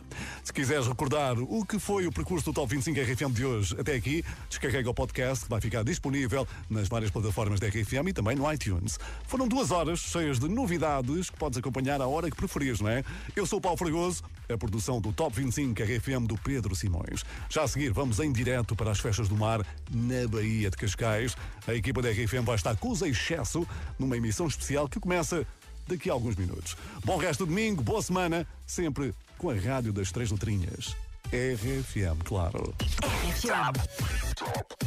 Se 0.53 0.61
quiseres 0.61 0.85
recordar 0.85 1.35
o 1.39 1.65
que 1.65 1.79
foi 1.79 2.05
o 2.05 2.11
percurso 2.11 2.45
do 2.45 2.53
Top 2.53 2.69
25 2.71 3.01
RFM 3.01 3.33
de 3.33 3.43
hoje 3.43 3.75
até 3.79 3.95
aqui, 3.95 4.23
descarrega 4.47 4.87
o 4.87 4.93
podcast 4.93 5.45
que 5.45 5.49
vai 5.49 5.59
ficar 5.59 5.83
disponível 5.83 6.47
nas 6.69 6.87
várias 6.87 7.09
plataformas 7.09 7.59
da 7.59 7.67
RFM 7.67 8.09
e 8.09 8.13
também 8.13 8.35
no 8.35 8.53
iTunes. 8.53 8.99
Foram 9.25 9.47
duas 9.47 9.71
horas 9.71 9.97
cheias 9.97 10.37
de 10.37 10.47
novidades 10.47 11.31
que 11.31 11.37
podes 11.37 11.57
acompanhar 11.57 11.99
à 11.99 12.07
hora 12.07 12.29
que 12.29 12.37
preferires, 12.37 12.81
não 12.81 12.89
é? 12.91 13.03
Eu 13.35 13.47
sou 13.47 13.57
o 13.57 13.61
Paulo 13.63 13.79
Fragoso, 13.79 14.21
a 14.47 14.55
produção 14.55 15.01
do 15.01 15.11
Top 15.11 15.35
25 15.35 15.81
RFM 15.81 16.27
do 16.27 16.37
Pedro 16.37 16.75
Simões. 16.75 17.25
Já 17.49 17.63
a 17.63 17.67
seguir, 17.67 17.91
vamos 17.91 18.19
em 18.19 18.31
direto 18.31 18.75
para 18.75 18.91
as 18.91 18.99
festas 18.99 19.27
do 19.27 19.35
mar 19.35 19.65
na 19.89 20.27
Baía 20.27 20.69
de 20.69 20.77
Cascais. 20.77 21.35
A 21.65 21.73
equipa 21.73 21.99
da 21.99 22.11
RFM 22.11 22.45
vai 22.45 22.57
estar 22.57 22.77
com 22.77 22.91
os 22.91 23.01
excesso 23.01 23.67
numa 23.97 24.17
emissão 24.17 24.45
especial 24.45 24.87
que 24.87 24.99
começa 24.99 25.47
daqui 25.87 26.11
a 26.11 26.13
alguns 26.13 26.35
minutos. 26.35 26.77
Bom 27.03 27.17
resto 27.17 27.43
de 27.43 27.49
domingo, 27.49 27.81
boa 27.81 28.03
semana, 28.03 28.47
sempre 28.67 29.15
com 29.43 29.49
a 29.49 29.55
Rádio 29.55 29.91
das 29.91 30.09
Três 30.09 30.31
Letrinhas. 30.31 30.95
RFM, 31.33 32.23
claro. 32.23 32.73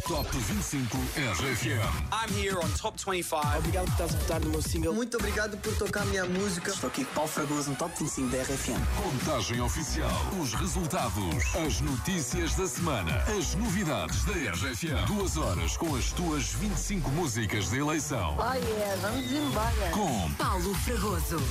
Top 0.08 0.30
25 0.32 0.96
RFM. 0.96 1.76
I'm 2.10 2.32
here 2.34 2.56
on 2.56 2.68
Top 2.80 2.96
25. 2.96 3.58
Obrigado 3.58 3.84
por 3.84 3.92
estás 3.92 4.14
a 4.14 4.18
votar 4.18 4.40
no 4.40 4.48
meu 4.48 4.62
single. 4.62 4.94
Muito 4.94 5.18
obrigado 5.18 5.58
por 5.58 5.76
tocar 5.76 6.04
a 6.04 6.06
minha 6.06 6.24
música. 6.24 6.70
Estou 6.70 6.88
aqui 6.88 7.04
com 7.04 7.12
Paulo 7.12 7.28
Fragoso 7.28 7.70
no 7.70 7.76
Top 7.76 7.92
25 7.98 8.28
da 8.30 8.42
RFM. 8.44 8.80
Contagem 8.96 9.60
oficial. 9.60 10.10
Os 10.40 10.54
resultados. 10.54 11.54
As 11.54 11.80
notícias 11.82 12.54
da 12.54 12.66
semana. 12.66 13.14
As 13.38 13.54
novidades 13.56 14.24
da 14.24 14.32
RFM. 14.32 15.06
Duas 15.06 15.36
horas 15.36 15.76
com 15.76 15.94
as 15.94 16.12
tuas 16.12 16.54
25 16.54 17.10
músicas 17.10 17.68
de 17.68 17.78
eleição. 17.78 18.38
Oh 18.38 18.54
yeah, 18.54 18.96
vamos 19.02 19.30
embora. 19.30 19.90
Com 19.92 20.32
Paulo 20.34 20.74
Fragoso. 20.76 21.42